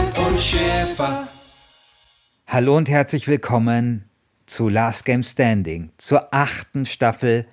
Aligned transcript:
Alf 0.00 0.26
und 0.26 0.40
Schäfer. 0.40 1.28
Hallo 2.46 2.74
und 2.78 2.88
herzlich 2.88 3.28
willkommen 3.28 4.08
zu 4.46 4.70
Last 4.70 5.04
Game 5.04 5.22
Standing, 5.22 5.90
zur 5.98 6.32
achten 6.32 6.86
Staffel. 6.86 7.46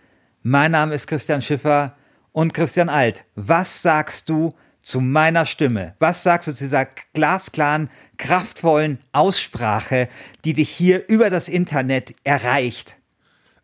Mein 0.43 0.71
Name 0.71 0.95
ist 0.95 1.07
Christian 1.07 1.41
Schiffer 1.41 1.97
und 2.31 2.53
Christian 2.53 2.87
Alt. 2.87 3.25
Was 3.35 3.81
sagst 3.81 4.29
du 4.29 4.53
zu 4.81 5.01
meiner 5.01 5.45
Stimme? 5.45 5.95
Was 5.99 6.23
sagst 6.23 6.47
du 6.47 6.53
zu 6.53 6.63
dieser 6.63 6.87
glasklaren, 7.13 7.89
kraftvollen 8.15 8.99
Aussprache, 9.11 10.07
die 10.45 10.53
dich 10.53 10.69
hier 10.69 11.05
über 11.09 11.29
das 11.29 11.49
Internet 11.49 12.15
erreicht? 12.23 12.96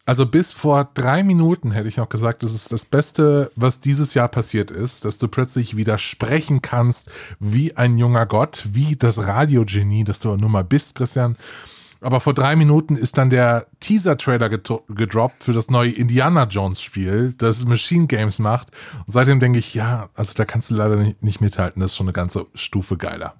Also 0.05 0.25
bis 0.25 0.51
vor 0.51 0.89
drei 0.93 1.23
Minuten 1.23 1.71
hätte 1.71 1.87
ich 1.87 1.95
noch 1.95 2.09
gesagt, 2.09 2.43
das 2.43 2.53
ist 2.53 2.73
das 2.73 2.83
Beste, 2.83 3.51
was 3.55 3.79
dieses 3.79 4.13
Jahr 4.13 4.27
passiert 4.27 4.69
ist, 4.69 5.05
dass 5.05 5.17
du 5.17 5.29
plötzlich 5.29 5.77
wieder 5.77 5.97
sprechen 5.97 6.61
kannst 6.61 7.09
wie 7.39 7.77
ein 7.77 7.97
junger 7.97 8.25
Gott, 8.25 8.67
wie 8.73 8.97
das 8.97 9.27
Radiogenie, 9.27 10.03
das 10.03 10.19
du 10.19 10.35
nun 10.35 10.51
mal 10.51 10.65
bist, 10.65 10.95
Christian. 10.95 11.37
Aber 12.01 12.19
vor 12.19 12.33
drei 12.33 12.57
Minuten 12.57 12.97
ist 12.97 13.17
dann 13.17 13.29
der 13.29 13.67
Teaser-Trailer 13.79 14.49
gedroppt 14.49 15.41
für 15.41 15.53
das 15.53 15.69
neue 15.69 15.91
Indiana 15.91 16.43
Jones-Spiel, 16.43 17.33
das 17.37 17.63
Machine 17.63 18.07
Games 18.07 18.39
macht. 18.39 18.71
Und 19.07 19.13
seitdem 19.13 19.39
denke 19.39 19.59
ich, 19.59 19.73
ja, 19.73 20.09
also 20.15 20.33
da 20.35 20.43
kannst 20.43 20.69
du 20.69 20.75
leider 20.75 20.97
nicht, 20.97 21.23
nicht 21.23 21.39
mithalten. 21.39 21.81
Das 21.81 21.91
ist 21.91 21.97
schon 21.97 22.07
eine 22.07 22.13
ganze 22.13 22.47
Stufe 22.55 22.97
geiler. 22.97 23.35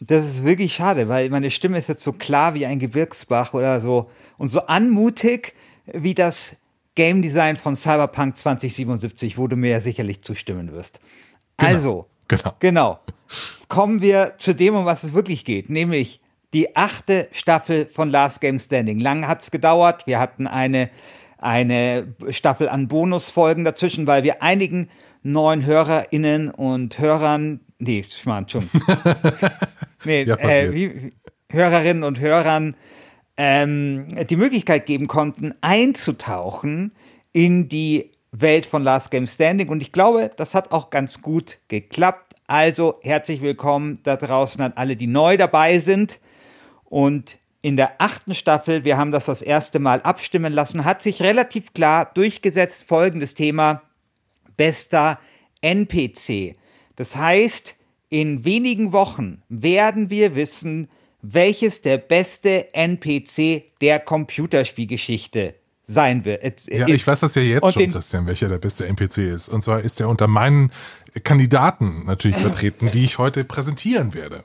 Das 0.00 0.24
ist 0.26 0.42
wirklich 0.42 0.74
schade, 0.74 1.08
weil 1.08 1.28
meine 1.28 1.50
Stimme 1.50 1.78
ist 1.78 1.88
jetzt 1.90 2.02
so 2.02 2.12
klar 2.12 2.54
wie 2.54 2.64
ein 2.64 2.78
Gebirgsbach 2.78 3.52
oder 3.52 3.82
so 3.82 4.10
und 4.38 4.48
so 4.48 4.60
anmutig 4.60 5.54
wie 5.92 6.14
das 6.14 6.56
Game 6.94 7.22
Design 7.22 7.56
von 7.56 7.76
Cyberpunk 7.76 8.36
2077, 8.36 9.38
wo 9.38 9.46
du 9.46 9.56
mir 9.56 9.70
ja 9.70 9.80
sicherlich 9.80 10.22
zustimmen 10.22 10.72
wirst. 10.72 11.00
Genau, 11.58 11.70
Also, 11.70 12.06
genau. 12.28 12.54
genau. 12.58 13.00
Kommen 13.68 14.00
wir 14.00 14.34
zu 14.38 14.54
dem, 14.54 14.74
um 14.76 14.84
was 14.86 15.04
es 15.04 15.12
wirklich 15.12 15.44
geht, 15.44 15.68
nämlich 15.68 16.20
die 16.54 16.76
achte 16.76 17.28
Staffel 17.32 17.86
von 17.86 18.08
Last 18.10 18.40
Game 18.40 18.58
Standing. 18.58 19.00
Lang 19.00 19.26
hat 19.26 19.42
es 19.42 19.50
gedauert. 19.50 20.06
Wir 20.06 20.18
hatten 20.18 20.46
eine, 20.46 20.90
eine 21.38 22.14
Staffel 22.30 22.68
an 22.68 22.88
Bonusfolgen 22.88 23.64
dazwischen, 23.64 24.06
weil 24.06 24.22
wir 24.22 24.42
einigen 24.42 24.88
neuen 25.22 25.66
HörerInnen 25.66 26.50
und 26.50 26.98
Hörern, 26.98 27.60
nee, 27.78 28.04
Schmarrn, 28.04 28.46
nee, 30.04 30.22
Ja, 30.22 30.36
äh, 30.36 30.72
wie, 30.72 31.10
Hörerinnen 31.50 32.04
und 32.04 32.20
Hörern 32.20 32.76
ähm, 33.36 34.06
die 34.28 34.36
Möglichkeit 34.36 34.86
geben 34.86 35.06
konnten, 35.06 35.54
einzutauchen 35.60 36.92
in 37.32 37.68
die 37.68 38.10
Welt 38.32 38.66
von 38.66 38.82
Last 38.82 39.10
Game 39.10 39.26
Standing. 39.26 39.68
Und 39.68 39.80
ich 39.80 39.92
glaube, 39.92 40.30
das 40.36 40.54
hat 40.54 40.72
auch 40.72 40.90
ganz 40.90 41.22
gut 41.22 41.58
geklappt. 41.68 42.34
Also 42.46 42.98
herzlich 43.02 43.42
willkommen 43.42 43.98
da 44.02 44.16
draußen 44.16 44.60
an 44.60 44.72
alle, 44.76 44.96
die 44.96 45.06
neu 45.06 45.36
dabei 45.36 45.78
sind. 45.78 46.18
Und 46.84 47.38
in 47.62 47.76
der 47.76 48.00
achten 48.00 48.34
Staffel, 48.34 48.84
wir 48.84 48.96
haben 48.96 49.10
das 49.10 49.26
das 49.26 49.42
erste 49.42 49.80
Mal 49.80 50.00
abstimmen 50.02 50.52
lassen, 50.52 50.84
hat 50.84 51.02
sich 51.02 51.22
relativ 51.22 51.74
klar 51.74 52.10
durchgesetzt 52.14 52.84
folgendes 52.84 53.34
Thema, 53.34 53.82
bester 54.56 55.18
NPC. 55.62 56.56
Das 56.94 57.16
heißt, 57.16 57.74
in 58.08 58.44
wenigen 58.44 58.92
Wochen 58.92 59.42
werden 59.48 60.10
wir 60.10 60.36
wissen, 60.36 60.88
welches 61.22 61.82
der 61.82 61.98
beste 61.98 62.72
NPC 62.74 63.64
der 63.80 64.00
Computerspielgeschichte 64.00 65.54
sein 65.86 66.24
wird. 66.24 66.66
Ja, 66.68 66.88
ich 66.88 67.06
weiß 67.06 67.20
das 67.20 67.34
ja 67.36 67.42
jetzt 67.42 67.62
Und 67.62 67.72
schon, 67.72 67.90
Christian, 67.92 68.26
welcher 68.26 68.48
der 68.48 68.58
beste 68.58 68.86
NPC 68.86 69.18
ist. 69.18 69.48
Und 69.48 69.62
zwar 69.62 69.80
ist 69.80 70.00
er 70.00 70.08
unter 70.08 70.26
meinen 70.26 70.72
Kandidaten 71.22 72.04
natürlich 72.06 72.36
vertreten, 72.36 72.90
die 72.92 73.04
ich 73.04 73.18
heute 73.18 73.44
präsentieren 73.44 74.12
werde. 74.14 74.44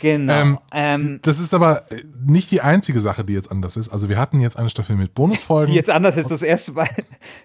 Genau. 0.00 0.32
Ähm, 0.32 0.58
Ähm, 0.72 1.20
Das 1.22 1.40
ist 1.40 1.54
aber 1.54 1.86
nicht 2.26 2.50
die 2.50 2.60
einzige 2.60 3.00
Sache, 3.00 3.24
die 3.24 3.32
jetzt 3.32 3.50
anders 3.50 3.78
ist. 3.78 3.88
Also 3.88 4.10
wir 4.10 4.18
hatten 4.18 4.38
jetzt 4.40 4.58
eine 4.58 4.68
Staffel 4.68 4.96
mit 4.96 5.14
Bonusfolgen. 5.14 5.72
die 5.72 5.76
jetzt 5.76 5.88
anders 5.88 6.18
ist 6.18 6.30
das 6.30 6.42
erste 6.42 6.72
Mal. 6.72 6.88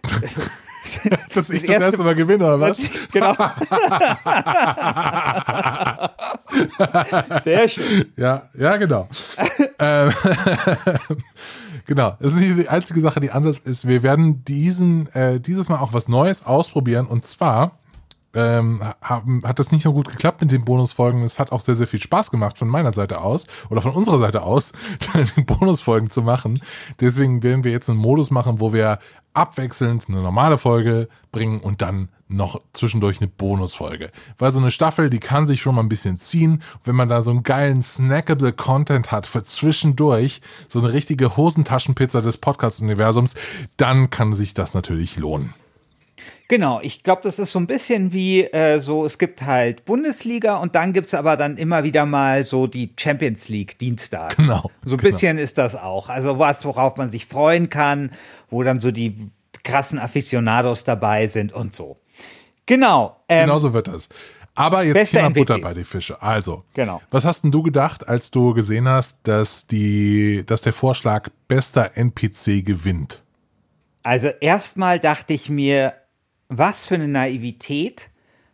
dass 1.33 1.49
ich 1.49 1.61
das 1.61 1.69
erste- 1.69 1.83
erste 1.85 2.03
Mal 2.03 2.15
gewinne, 2.15 2.45
oder 2.45 2.59
was? 2.59 2.77
genau. 3.11 3.33
Sehr 7.43 7.67
schön. 7.67 8.05
Ja, 8.17 8.43
ja, 8.57 8.77
genau. 8.77 9.07
ähm, 9.79 10.11
genau. 11.85 12.15
Das 12.19 12.31
ist 12.33 12.39
nicht 12.39 12.57
die 12.57 12.69
einzige 12.69 13.01
Sache, 13.01 13.19
die 13.19 13.31
anders 13.31 13.57
ist. 13.59 13.87
Wir 13.87 14.03
werden 14.03 14.43
diesen, 14.45 15.07
äh, 15.13 15.39
dieses 15.39 15.69
Mal 15.69 15.79
auch 15.79 15.93
was 15.93 16.07
Neues 16.07 16.45
ausprobieren. 16.45 17.07
Und 17.07 17.25
zwar 17.25 17.79
ähm, 18.35 18.81
haben, 19.01 19.41
hat 19.45 19.59
das 19.59 19.71
nicht 19.71 19.85
nur 19.85 19.93
gut 19.93 20.09
geklappt 20.09 20.41
mit 20.41 20.51
den 20.51 20.65
Bonusfolgen. 20.65 21.23
Es 21.23 21.39
hat 21.39 21.51
auch 21.51 21.61
sehr, 21.61 21.75
sehr 21.75 21.87
viel 21.87 22.01
Spaß 22.01 22.29
gemacht 22.29 22.57
von 22.57 22.67
meiner 22.67 22.93
Seite 22.93 23.21
aus 23.21 23.47
oder 23.69 23.81
von 23.81 23.93
unserer 23.93 24.19
Seite 24.19 24.43
aus, 24.43 24.73
die 25.37 25.41
Bonusfolgen 25.41 26.11
zu 26.11 26.21
machen. 26.21 26.59
Deswegen 26.99 27.41
werden 27.41 27.63
wir 27.63 27.71
jetzt 27.71 27.89
einen 27.89 27.99
Modus 27.99 28.29
machen, 28.29 28.59
wo 28.59 28.73
wir 28.73 28.99
abwechselnd 29.33 30.05
eine 30.07 30.21
normale 30.21 30.57
Folge 30.57 31.07
bringen 31.31 31.59
und 31.59 31.81
dann 31.81 32.09
noch 32.27 32.61
zwischendurch 32.73 33.21
eine 33.21 33.27
Bonusfolge. 33.27 34.09
Weil 34.37 34.51
so 34.51 34.59
eine 34.59 34.71
Staffel, 34.71 35.09
die 35.09 35.19
kann 35.19 35.45
sich 35.45 35.61
schon 35.61 35.75
mal 35.75 35.83
ein 35.83 35.89
bisschen 35.89 36.17
ziehen. 36.17 36.63
Wenn 36.83 36.95
man 36.95 37.09
da 37.09 37.21
so 37.21 37.31
einen 37.31 37.43
geilen 37.43 37.83
snackable 37.83 38.51
Content 38.53 39.11
hat 39.11 39.27
für 39.27 39.43
zwischendurch, 39.43 40.41
so 40.67 40.79
eine 40.79 40.91
richtige 40.91 41.37
Hosentaschenpizza 41.37 42.21
des 42.21 42.37
Podcast-Universums, 42.37 43.35
dann 43.77 44.09
kann 44.09 44.33
sich 44.33 44.53
das 44.53 44.73
natürlich 44.73 45.17
lohnen. 45.17 45.53
Genau, 46.47 46.79
ich 46.83 47.01
glaube, 47.01 47.21
das 47.23 47.39
ist 47.39 47.51
so 47.51 47.59
ein 47.59 47.65
bisschen 47.65 48.13
wie 48.13 48.43
äh, 48.43 48.79
so, 48.79 49.03
es 49.05 49.17
gibt 49.17 49.41
halt 49.41 49.83
Bundesliga 49.85 50.57
und 50.57 50.75
dann 50.75 50.93
gibt's 50.93 51.15
aber 51.15 51.37
dann 51.37 51.57
immer 51.57 51.83
wieder 51.83 52.05
mal 52.05 52.43
so 52.43 52.67
die 52.67 52.93
Champions 52.99 53.49
League 53.49 53.79
Dienstag. 53.79 54.35
Genau, 54.37 54.61
So 54.85 54.91
ein 54.95 54.97
genau. 54.97 55.01
bisschen 55.01 55.37
ist 55.39 55.57
das 55.57 55.75
auch. 55.75 56.07
Also 56.09 56.37
was, 56.37 56.63
worauf 56.63 56.97
man 56.97 57.09
sich 57.09 57.25
freuen 57.25 57.69
kann, 57.69 58.11
wo 58.51 58.61
dann 58.61 58.79
so 58.79 58.91
die 58.91 59.27
krassen 59.63 59.97
Aficionados 59.97 60.83
dabei 60.83 61.25
sind 61.25 61.51
und 61.51 61.73
so. 61.73 61.97
Genau. 62.67 63.17
Ähm, 63.27 63.45
Genau 63.47 63.57
so 63.59 63.73
wird 63.73 63.87
das. 63.87 64.07
Aber 64.53 64.83
jetzt 64.83 65.13
mal 65.13 65.21
NPC. 65.21 65.35
Butter 65.39 65.59
bei 65.59 65.73
die 65.73 65.83
Fische. 65.83 66.21
Also, 66.21 66.63
Genau. 66.75 67.01
was 67.09 67.25
hast 67.25 67.43
denn 67.43 67.51
du 67.51 67.61
gedacht, 67.63 68.07
als 68.07 68.29
du 68.31 68.53
gesehen 68.53 68.87
hast, 68.87 69.19
dass 69.27 69.67
die, 69.67 70.43
dass 70.45 70.61
der 70.61 70.73
Vorschlag 70.73 71.29
bester 71.47 71.91
NPC 71.97 72.63
gewinnt? 72.63 73.21
Also 74.03 74.27
erstmal 74.39 74.99
dachte 74.99 75.33
ich 75.33 75.49
mir, 75.49 75.93
was 76.49 76.85
für 76.85 76.95
eine 76.95 77.07
Naivität 77.07 78.09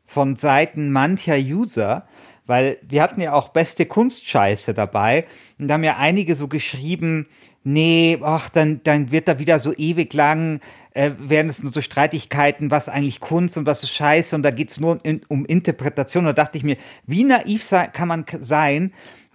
von 0.06 0.36
Seiten 0.36 0.92
mancher 0.92 1.38
User, 1.38 2.08
weil 2.46 2.78
wir 2.82 3.02
hatten 3.02 3.22
ja 3.22 3.34
auch 3.34 3.50
beste 3.50 3.86
Kunstscheiße 3.86 4.74
dabei 4.74 5.26
und 5.60 5.68
da 5.68 5.76
haben 5.76 5.84
ja 5.84 5.98
einige 5.98 6.36
so 6.36 6.48
geschrieben, 6.48 7.28
nee, 7.64 8.20
ach, 8.22 8.50
dann, 8.50 8.82
dann 8.84 9.12
wird 9.12 9.28
da 9.28 9.40
wieder 9.40 9.60
so 9.60 9.74
ewig 9.76 10.14
lang, 10.14 10.60
äh, 10.94 11.12
werden 11.18 11.50
es 11.50 11.64
nur 11.64 11.72
so 11.72 11.82
Streitigkeiten, 11.82 12.72
was 12.72 12.90
eigentlich 12.90 13.20
Kunst 13.20 13.58
und 13.58 13.66
was 13.66 13.84
ist 13.84 13.92
Scheiße 13.92 14.36
und 14.36 14.44
da 14.44 14.52
geht's 14.52 14.80
nur 14.80 15.00
in, 15.04 15.22
um 15.28 15.46
Interpretation. 15.46 16.26
Da 16.26 16.34
dachte 16.34 16.58
ich 16.58 16.64
mir, 16.64 16.78
wie 17.06 17.24
naiv 17.24 17.70
kann 17.94 18.08
man 18.08 18.26
sein, 18.40 18.92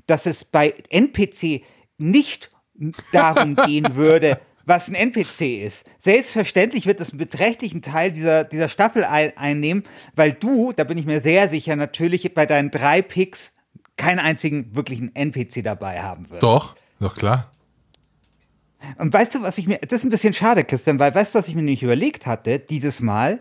dass 0.07 0.27
es 0.27 0.45
bei 0.45 0.75
NPC 0.91 1.63
nicht 1.99 2.51
darum 3.13 3.55
gehen 3.67 3.95
würde, 3.95 4.39
was 4.67 4.89
ein 4.89 4.95
NPC 4.95 5.63
ist. 5.65 5.85
Selbstverständlich 5.99 6.87
wird 6.87 7.01
das 7.01 7.11
einen 7.11 7.19
beträchtlichen 7.19 7.83
Teil 7.83 8.13
dieser, 8.13 8.45
dieser 8.45 8.69
Staffel 8.69 9.05
ein, 9.05 9.37
einnehmen, 9.37 9.85
weil 10.17 10.33
du, 10.33 10.73
da 10.73 10.85
bin 10.85 10.99
ich 10.99 11.07
mir 11.07 11.21
sehr 11.21 11.49
sicher, 11.49 11.77
natürlich 11.77 12.35
bei 12.35 12.45
deinen 12.45 12.71
drei 12.71 13.01
Picks 13.01 13.53
keinen 13.97 14.19
einzigen 14.19 14.75
wirklichen 14.75 15.15
NPC 15.15 15.63
dabei 15.63 16.03
haben 16.03 16.29
wird. 16.29 16.43
Doch, 16.43 16.75
doch 17.01 17.15
klar. 17.15 17.51
Und 18.99 19.13
weißt 19.13 19.37
du, 19.37 19.43
was 19.43 19.57
ich 19.57 19.67
mir, 19.67 19.79
das 19.79 20.01
ist 20.01 20.05
ein 20.05 20.11
bisschen 20.11 20.35
schade, 20.35 20.65
Christian, 20.65 20.99
weil 20.99 21.15
weißt 21.15 21.35
du, 21.35 21.39
was 21.39 21.49
ich 21.49 21.55
mir 21.55 21.63
nämlich 21.63 21.83
überlegt 21.83 22.27
hatte, 22.27 22.59
dieses 22.59 23.01
Mal, 23.01 23.39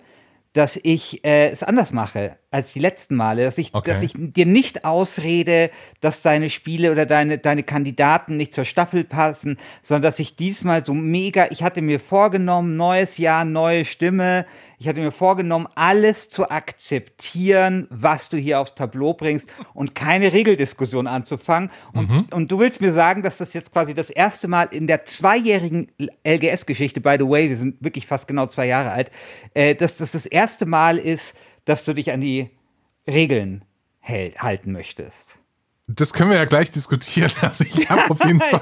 dass 0.54 0.80
ich 0.82 1.26
äh, 1.26 1.50
es 1.50 1.64
anders 1.64 1.92
mache 1.92 2.38
als 2.56 2.72
die 2.72 2.80
letzten 2.80 3.16
Male, 3.16 3.44
dass 3.44 3.58
ich, 3.58 3.74
Okay. 3.74 3.92
dass 3.92 4.02
ich 4.02 4.14
dir 4.16 4.46
nicht 4.46 4.86
ausrede, 4.86 5.70
dass 6.00 6.22
deine 6.22 6.50
Spiele 6.50 6.92
oder 6.92 7.06
deine, 7.06 7.38
deine 7.38 7.64
Kandidaten 7.64 8.38
nicht 8.38 8.54
zur 8.54 8.64
Staffel 8.64 9.04
passen, 9.04 9.58
sondern 9.84 10.04
dass 10.04 10.20
ich 10.20 10.38
diesmal 10.38 10.86
so 10.86 10.94
mega, 10.94 11.48
ich 11.50 11.64
hatte 11.64 11.82
mir 11.82 12.00
vorgenommen, 12.00 12.78
neues 12.78 13.18
Jahr, 13.18 13.44
neue 13.44 13.84
Stimme, 13.84 14.46
ich 14.78 14.88
hatte 14.88 15.00
mir 15.02 15.12
vorgenommen, 15.12 15.68
alles 15.76 16.30
zu 16.30 16.50
akzeptieren, 16.50 17.88
was 17.90 18.30
du 18.30 18.38
hier 18.38 18.60
aufs 18.60 18.76
Tableau 18.76 19.14
bringst 19.14 19.48
und 19.74 19.96
keine 19.96 20.34
Regeldiskussion 20.34 21.08
anzufangen. 21.08 21.70
Und, 21.94 22.34
und 22.34 22.52
du 22.52 22.60
willst 22.60 22.82
mir 22.82 22.92
sagen, 22.94 23.22
dass 23.22 23.38
das 23.38 23.54
jetzt 23.54 23.72
quasi 23.74 23.94
das 23.94 24.10
erste 24.10 24.48
Mal 24.48 24.68
in 24.72 24.88
der 24.88 25.06
zweijährigen 25.06 25.92
LGS-Geschichte, 26.26 27.02
by 27.02 27.16
the 27.20 27.28
way, 27.28 27.50
wir 27.50 27.58
sind 27.58 27.84
wirklich 27.84 28.08
fast 28.08 28.28
genau 28.28 28.48
zwei 28.48 28.68
Jahre 28.68 28.92
alt, 28.92 29.12
äh, 29.54 29.76
dass 29.76 29.98
das 29.98 30.12
das 30.12 30.26
erste 30.26 30.66
Mal 30.66 30.98
ist, 30.98 31.36
dass 31.66 31.84
du 31.84 31.94
dich 31.94 32.12
an 32.12 32.22
die 32.22 32.50
Regeln 33.08 33.66
hält, 34.00 34.42
halten 34.42 34.72
möchtest. 34.72 35.36
Das 35.88 36.14
können 36.14 36.32
wir 36.32 36.38
ja 36.38 36.46
gleich 36.46 36.72
diskutieren. 36.72 37.32
Also 37.42 37.64
ich 37.64 37.90
habe 37.90 38.10
auf 38.10 38.24
jeden 38.26 38.40
Fall, 38.42 38.62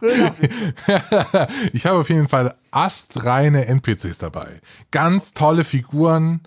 ich 1.72 1.86
habe 1.86 1.98
auf 1.98 2.08
jeden 2.08 2.28
Fall 2.28 2.56
astreine 2.70 3.66
NPCs 3.66 4.18
dabei. 4.18 4.60
Ganz 4.90 5.32
tolle 5.32 5.64
Figuren 5.64 6.40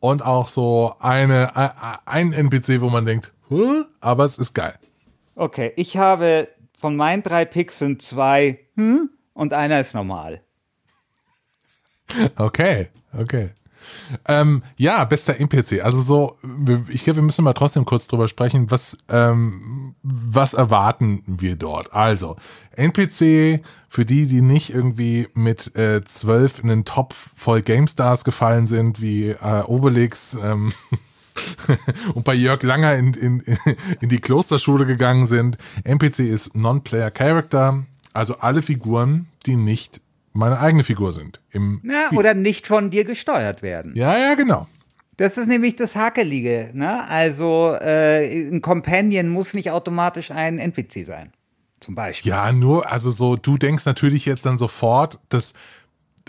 und 0.00 0.22
auch 0.22 0.48
so 0.48 0.94
eine, 1.00 1.56
ein- 2.06 2.32
NPC, 2.32 2.80
wo 2.80 2.88
man 2.88 3.04
denkt, 3.04 3.32
huh? 3.50 3.84
aber 4.00 4.24
es 4.24 4.38
ist 4.38 4.54
geil. 4.54 4.74
Okay, 5.34 5.72
ich 5.76 5.96
habe 5.96 6.48
von 6.78 6.96
meinen 6.96 7.22
drei 7.22 7.44
Picks 7.44 7.78
sind 7.78 8.02
zwei 8.02 8.60
hm, 8.76 9.10
und 9.32 9.52
einer 9.52 9.80
ist 9.80 9.94
normal. 9.94 10.42
Okay, 12.36 12.88
okay. 13.18 13.50
Ähm, 14.26 14.62
ja, 14.76 15.04
bester 15.04 15.38
NPC. 15.38 15.82
Also 15.82 16.02
so, 16.02 16.38
ich 16.88 17.04
glaube, 17.04 17.16
wir 17.16 17.22
müssen 17.22 17.44
mal 17.44 17.52
trotzdem 17.52 17.84
kurz 17.84 18.06
drüber 18.08 18.28
sprechen, 18.28 18.70
was, 18.70 18.96
ähm, 19.08 19.94
was 20.02 20.54
erwarten 20.54 21.22
wir 21.26 21.56
dort? 21.56 21.92
Also, 21.92 22.36
NPC, 22.76 23.62
für 23.88 24.04
die, 24.04 24.26
die 24.26 24.42
nicht 24.42 24.74
irgendwie 24.74 25.28
mit 25.34 25.74
äh, 25.76 26.04
zwölf 26.04 26.58
in 26.58 26.68
den 26.68 26.84
Topf 26.84 27.30
voll 27.34 27.62
GameStars 27.62 28.24
gefallen 28.24 28.66
sind, 28.66 29.00
wie 29.00 29.30
äh, 29.30 29.62
Obelix, 29.66 30.34
ähm, 30.34 30.72
und 32.14 32.24
bei 32.24 32.34
Jörg 32.34 32.62
Langer 32.62 32.96
in, 32.96 33.14
in, 33.14 33.42
in 34.00 34.08
die 34.08 34.20
Klosterschule 34.20 34.86
gegangen 34.86 35.26
sind. 35.26 35.58
NPC 35.84 36.20
ist 36.20 36.56
Non-Player 36.56 37.10
Character, 37.10 37.84
also 38.12 38.38
alle 38.38 38.62
Figuren, 38.62 39.26
die 39.46 39.56
nicht 39.56 40.00
meine 40.34 40.60
eigene 40.60 40.84
Figur 40.84 41.12
sind. 41.12 41.40
Im 41.50 41.80
Na, 41.82 42.10
oder 42.12 42.34
nicht 42.34 42.66
von 42.66 42.90
dir 42.90 43.04
gesteuert 43.04 43.62
werden. 43.62 43.92
ja, 43.96 44.16
ja, 44.18 44.34
genau. 44.34 44.66
Das 45.16 45.38
ist 45.38 45.46
nämlich 45.46 45.76
das 45.76 45.94
Hakelige. 45.94 46.70
Ne? 46.74 47.08
Also 47.08 47.76
äh, 47.80 48.48
ein 48.48 48.60
Companion 48.60 49.28
muss 49.28 49.54
nicht 49.54 49.70
automatisch 49.70 50.32
ein 50.32 50.58
NPC 50.58 51.06
sein. 51.06 51.30
Zum 51.78 51.94
Beispiel. 51.94 52.30
Ja, 52.30 52.50
nur, 52.52 52.90
also 52.90 53.10
so, 53.12 53.36
du 53.36 53.56
denkst 53.56 53.86
natürlich 53.86 54.26
jetzt 54.26 54.44
dann 54.44 54.58
sofort, 54.58 55.20
dass 55.28 55.54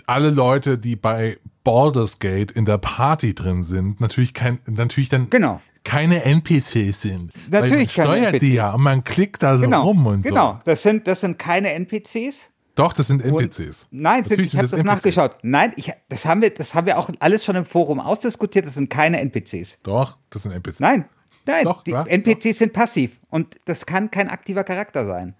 alle 0.06 0.30
Leute, 0.30 0.78
die 0.78 0.94
bei 0.94 1.36
Baldur's 1.64 2.20
Gate 2.20 2.52
in 2.52 2.64
der 2.64 2.78
Party 2.78 3.34
drin 3.34 3.64
sind, 3.64 4.00
natürlich 4.00 4.34
kein, 4.34 4.60
natürlich 4.66 5.08
dann 5.08 5.30
Genau. 5.30 5.60
keine 5.82 6.22
NPCs 6.22 7.00
sind. 7.00 7.32
Weil 7.50 7.62
man 7.62 7.70
Natürlich 7.70 7.94
keine 7.94 8.08
steuert 8.08 8.32
die 8.34 8.36
NPCs. 8.50 8.54
ja 8.54 8.70
und 8.72 8.82
man 8.82 9.02
klickt 9.02 9.42
da 9.42 9.56
so 9.56 9.64
Genau, 9.64 9.82
rum 9.82 10.06
und 10.06 10.22
genau. 10.22 10.52
so. 10.52 10.58
Das 10.64 10.82
sind, 10.84 11.08
das 11.08 11.22
sind 11.22 11.40
keine 11.40 11.72
NPCs. 11.72 12.50
Doch, 12.76 12.92
das 12.92 13.08
sind 13.08 13.24
Und- 13.24 13.40
NPCs. 13.40 13.88
Nein, 13.90 14.22
sind, 14.24 14.38
ich 14.40 14.52
habe 14.52 14.62
das 14.68 14.72
NPCs. 14.72 14.84
nachgeschaut. 14.84 15.38
Nein, 15.42 15.72
ich, 15.76 15.92
das, 16.08 16.24
haben 16.24 16.42
wir, 16.42 16.50
das 16.50 16.74
haben 16.74 16.86
wir 16.86 16.98
auch 16.98 17.10
alles 17.18 17.44
schon 17.44 17.56
im 17.56 17.64
Forum 17.64 17.98
ausdiskutiert. 17.98 18.66
Das 18.66 18.74
sind 18.74 18.88
keine 18.90 19.18
NPCs. 19.20 19.78
Doch, 19.82 20.18
das 20.30 20.42
sind 20.44 20.52
NPCs. 20.52 20.80
Nein, 20.80 21.06
nein, 21.46 21.64
Doch, 21.64 21.82
die 21.82 21.90
klar, 21.90 22.06
NPCs 22.08 22.58
sind 22.58 22.72
passiv 22.72 23.18
und 23.30 23.56
das 23.64 23.86
kann 23.86 24.10
kein 24.10 24.28
aktiver 24.28 24.62
Charakter 24.62 25.06
sein. 25.06 25.34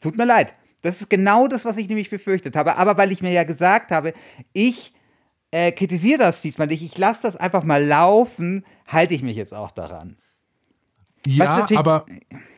Tut 0.00 0.16
mir 0.18 0.26
leid. 0.26 0.54
Das 0.82 1.00
ist 1.00 1.08
genau 1.10 1.48
das, 1.48 1.64
was 1.64 1.78
ich 1.78 1.88
nämlich 1.88 2.10
befürchtet 2.10 2.54
habe. 2.54 2.76
Aber 2.76 2.96
weil 2.98 3.10
ich 3.10 3.22
mir 3.22 3.32
ja 3.32 3.44
gesagt 3.44 3.90
habe, 3.90 4.12
ich 4.52 4.92
äh, 5.50 5.72
kritisiere 5.72 6.18
das 6.18 6.42
diesmal 6.42 6.66
nicht, 6.66 6.82
ich 6.82 6.98
lasse 6.98 7.22
das 7.22 7.36
einfach 7.36 7.64
mal 7.64 7.82
laufen, 7.82 8.66
halte 8.86 9.14
ich 9.14 9.22
mich 9.22 9.36
jetzt 9.36 9.54
auch 9.54 9.70
daran. 9.70 10.18
Ja, 11.26 11.66
aber 11.74 12.06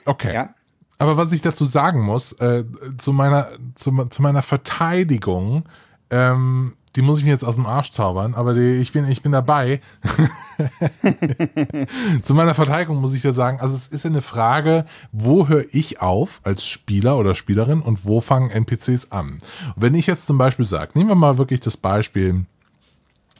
okay. 0.04 0.34
Ja? 0.34 0.54
Aber 0.98 1.16
was 1.16 1.32
ich 1.32 1.40
dazu 1.40 1.64
sagen 1.64 2.00
muss, 2.00 2.32
äh, 2.32 2.64
zu 2.98 3.12
meiner 3.12 3.48
zu, 3.74 3.92
zu 4.06 4.22
meiner 4.22 4.42
Verteidigung, 4.42 5.64
ähm, 6.10 6.74
die 6.96 7.02
muss 7.02 7.18
ich 7.18 7.24
mir 7.24 7.30
jetzt 7.30 7.44
aus 7.44 7.54
dem 7.54 7.66
Arsch 7.66 7.92
zaubern, 7.92 8.34
aber 8.34 8.54
die, 8.54 8.76
ich 8.76 8.92
bin 8.92 9.08
ich 9.08 9.22
bin 9.22 9.30
dabei. 9.30 9.80
zu 12.22 12.34
meiner 12.34 12.54
Verteidigung 12.54 13.00
muss 13.00 13.14
ich 13.14 13.22
ja 13.22 13.32
sagen, 13.32 13.60
also 13.60 13.76
es 13.76 13.86
ist 13.86 14.02
ja 14.02 14.10
eine 14.10 14.22
Frage, 14.22 14.84
wo 15.12 15.46
höre 15.46 15.64
ich 15.70 16.00
auf 16.00 16.40
als 16.42 16.66
Spieler 16.66 17.16
oder 17.16 17.36
Spielerin 17.36 17.80
und 17.80 18.04
wo 18.04 18.20
fangen 18.20 18.50
NPCs 18.50 19.12
an? 19.12 19.38
Und 19.76 19.76
wenn 19.76 19.94
ich 19.94 20.08
jetzt 20.08 20.26
zum 20.26 20.38
Beispiel 20.38 20.64
sage, 20.64 20.92
nehmen 20.94 21.10
wir 21.10 21.14
mal 21.14 21.38
wirklich 21.38 21.60
das 21.60 21.76
Beispiel 21.76 22.46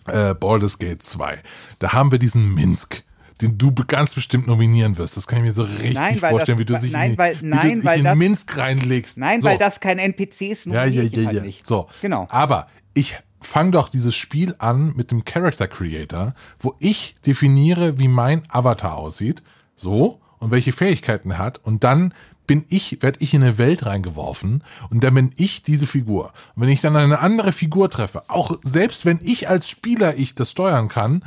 äh, 0.07 0.35
Baldur's 0.35 0.79
Gate 0.79 1.03
2, 1.03 1.43
da 1.81 1.93
haben 1.93 2.13
wir 2.13 2.21
diesen 2.21 2.55
Minsk. 2.55 3.03
Den 3.41 3.57
du 3.57 3.73
ganz 3.73 4.15
bestimmt 4.15 4.47
nominieren 4.49 4.99
wirst. 4.99 5.17
Das 5.17 5.27
kann 5.27 5.39
ich 5.39 5.45
mir 5.45 5.55
so 5.55 5.63
richtig 5.63 5.95
Nein, 5.95 6.19
vorstellen, 6.19 6.59
das- 6.59 6.59
wie 6.59 6.65
du 6.65 6.79
dich 6.81 6.93
nein, 6.93 7.11
in, 7.13 7.19
weil- 7.19 7.37
nein, 7.43 7.85
weil 7.85 7.99
in 7.99 8.05
das- 8.05 8.17
Minsk 8.17 8.57
reinlegst. 8.57 9.17
Nein, 9.19 9.41
so. 9.41 9.49
weil 9.49 9.59
das 9.59 9.79
kein 9.81 9.99
NPC 9.99 10.51
ist, 10.51 10.67
Ja, 10.67 10.85
ja, 10.85 11.03
ja, 11.03 11.27
halt 11.27 11.37
ja. 11.37 11.43
nicht. 11.43 11.65
So. 11.65 11.89
Genau. 12.03 12.27
Aber 12.31 12.67
ich 12.95 13.17
fange 13.41 13.71
doch 13.71 13.89
dieses 13.89 14.17
Spiel 14.17 14.57
an 14.59 14.93
mit 14.97 15.13
dem 15.13 15.25
Character 15.25 15.69
Creator, 15.69 16.35
wo 16.59 16.75
ich 16.81 17.15
definiere, 17.25 17.99
wie 18.01 18.09
mein 18.09 18.43
Avatar 18.49 18.97
aussieht, 18.97 19.43
so 19.77 20.21
und 20.41 20.51
welche 20.51 20.73
Fähigkeiten 20.73 21.31
er 21.31 21.39
hat 21.39 21.59
und 21.65 21.85
dann 21.85 22.13
bin 22.49 22.65
ich, 22.71 23.03
werde 23.03 23.19
ich 23.21 23.35
in 23.35 23.43
eine 23.43 23.59
Welt 23.59 23.85
reingeworfen 23.87 24.65
und 24.91 25.05
dann 25.05 25.15
bin 25.15 25.33
ich 25.37 25.63
diese 25.63 25.87
Figur. 25.87 26.33
Und 26.57 26.63
wenn 26.63 26.71
ich 26.71 26.81
dann 26.81 26.97
eine 26.97 27.19
andere 27.21 27.53
Figur 27.53 27.91
treffe, 27.91 28.23
auch 28.29 28.59
selbst 28.63 29.05
wenn 29.05 29.21
ich 29.23 29.49
als 29.49 29.69
Spieler 29.69 30.17
ich 30.17 30.35
das 30.35 30.51
steuern 30.53 30.89
kann, 30.89 31.25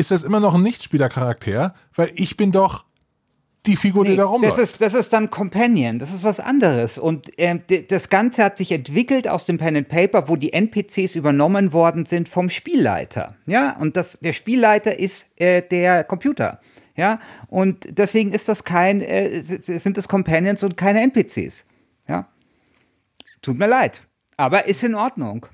ist 0.00 0.10
das 0.10 0.22
immer 0.22 0.40
noch 0.40 0.54
ein 0.54 0.62
Nichtspielercharakter, 0.62 1.74
weil 1.94 2.10
ich 2.14 2.36
bin 2.36 2.50
doch 2.52 2.84
die 3.66 3.76
Figur, 3.76 4.04
die 4.04 4.12
Nee, 4.12 4.16
da 4.16 4.22
das 4.22 4.32
rumläuft. 4.32 4.58
ist, 4.58 4.80
das 4.80 4.94
ist 4.94 5.12
dann 5.12 5.28
Companion, 5.30 5.98
das 5.98 6.12
ist 6.14 6.24
was 6.24 6.40
anderes. 6.40 6.96
Und 6.96 7.30
d- 7.38 7.82
das 7.86 8.08
Ganze 8.08 8.42
hat 8.42 8.56
sich 8.56 8.72
entwickelt 8.72 9.28
aus 9.28 9.44
dem 9.44 9.58
Pen 9.58 9.76
and 9.76 9.88
Paper, 9.88 10.28
wo 10.28 10.36
die 10.36 10.52
NPCs 10.54 11.14
übernommen 11.14 11.72
worden 11.74 12.06
sind 12.06 12.28
vom 12.30 12.48
Spielleiter. 12.48 13.36
Ja, 13.46 13.76
und 13.78 13.96
das, 13.98 14.18
der 14.20 14.32
Spielleiter 14.32 14.98
ist 14.98 15.26
äh, 15.36 15.60
der 15.62 16.04
Computer. 16.04 16.60
Ja, 16.96 17.20
und 17.48 17.86
deswegen 17.90 18.32
ist 18.32 18.48
das 18.48 18.64
kein, 18.64 19.02
äh, 19.02 19.42
sind 19.42 19.96
das 19.98 20.08
Companions 20.08 20.62
und 20.62 20.76
keine 20.78 21.02
NPCs. 21.02 21.66
Ja, 22.08 22.28
tut 23.42 23.58
mir 23.58 23.66
leid, 23.68 24.02
aber 24.38 24.66
ist 24.66 24.82
in 24.82 24.94
Ordnung. 24.94 25.46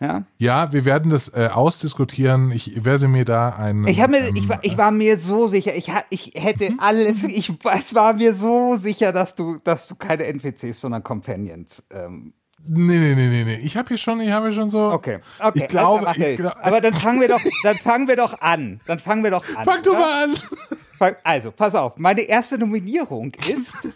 Ja. 0.00 0.24
Ja, 0.36 0.72
wir 0.72 0.84
werden 0.84 1.10
das 1.10 1.28
äh, 1.34 1.48
ausdiskutieren. 1.52 2.52
Ich 2.52 2.84
werde 2.84 3.08
mir 3.08 3.24
da 3.24 3.50
ein. 3.50 3.86
Ich, 3.88 3.98
mir, 3.98 4.18
ähm, 4.18 4.36
ich, 4.36 4.48
war, 4.48 4.62
ich 4.62 4.78
war 4.78 4.90
mir 4.92 5.18
so 5.18 5.48
sicher, 5.48 5.74
ich, 5.74 5.90
ich 6.10 6.32
hätte 6.34 6.74
alles, 6.78 7.24
ich, 7.24 7.52
es 7.64 7.94
war 7.94 8.12
mir 8.12 8.32
so 8.32 8.76
sicher, 8.76 9.12
dass 9.12 9.34
du, 9.34 9.58
dass 9.64 9.88
du 9.88 9.96
keine 9.96 10.24
NPCs, 10.26 10.80
sondern 10.80 11.02
Companions. 11.02 11.82
Ähm, 11.90 12.32
Nee, 12.70 12.98
nee, 12.98 13.14
nee, 13.14 13.28
nee, 13.28 13.44
nee. 13.44 13.58
Ich 13.58 13.76
habe 13.76 13.88
hier 13.88 13.98
schon, 13.98 14.20
ich 14.20 14.32
habe 14.32 14.46
hier 14.48 14.56
schon 14.56 14.68
so. 14.68 14.90
okay, 14.90 15.20
okay. 15.38 15.60
Ich 15.60 15.66
glaube, 15.68 16.08
also, 16.08 16.20
ich 16.20 16.36
glaub, 16.36 16.56
aber 16.60 16.80
dann 16.80 16.92
fangen 16.92 17.20
wir 17.20 17.28
doch, 17.28 17.40
dann 17.62 17.76
fangen 17.76 18.08
wir 18.08 18.16
doch 18.16 18.40
an. 18.40 18.80
Dann 18.86 18.98
fangen 18.98 19.22
wir 19.22 19.30
doch 19.30 19.44
an. 19.54 19.64
fang 19.64 19.82
du 19.82 19.92
mal 19.92 20.24
an. 20.24 21.16
Also, 21.22 21.52
pass 21.52 21.76
auf, 21.76 21.96
meine 21.96 22.22
erste 22.22 22.58
Nominierung 22.58 23.32
ist 23.48 23.88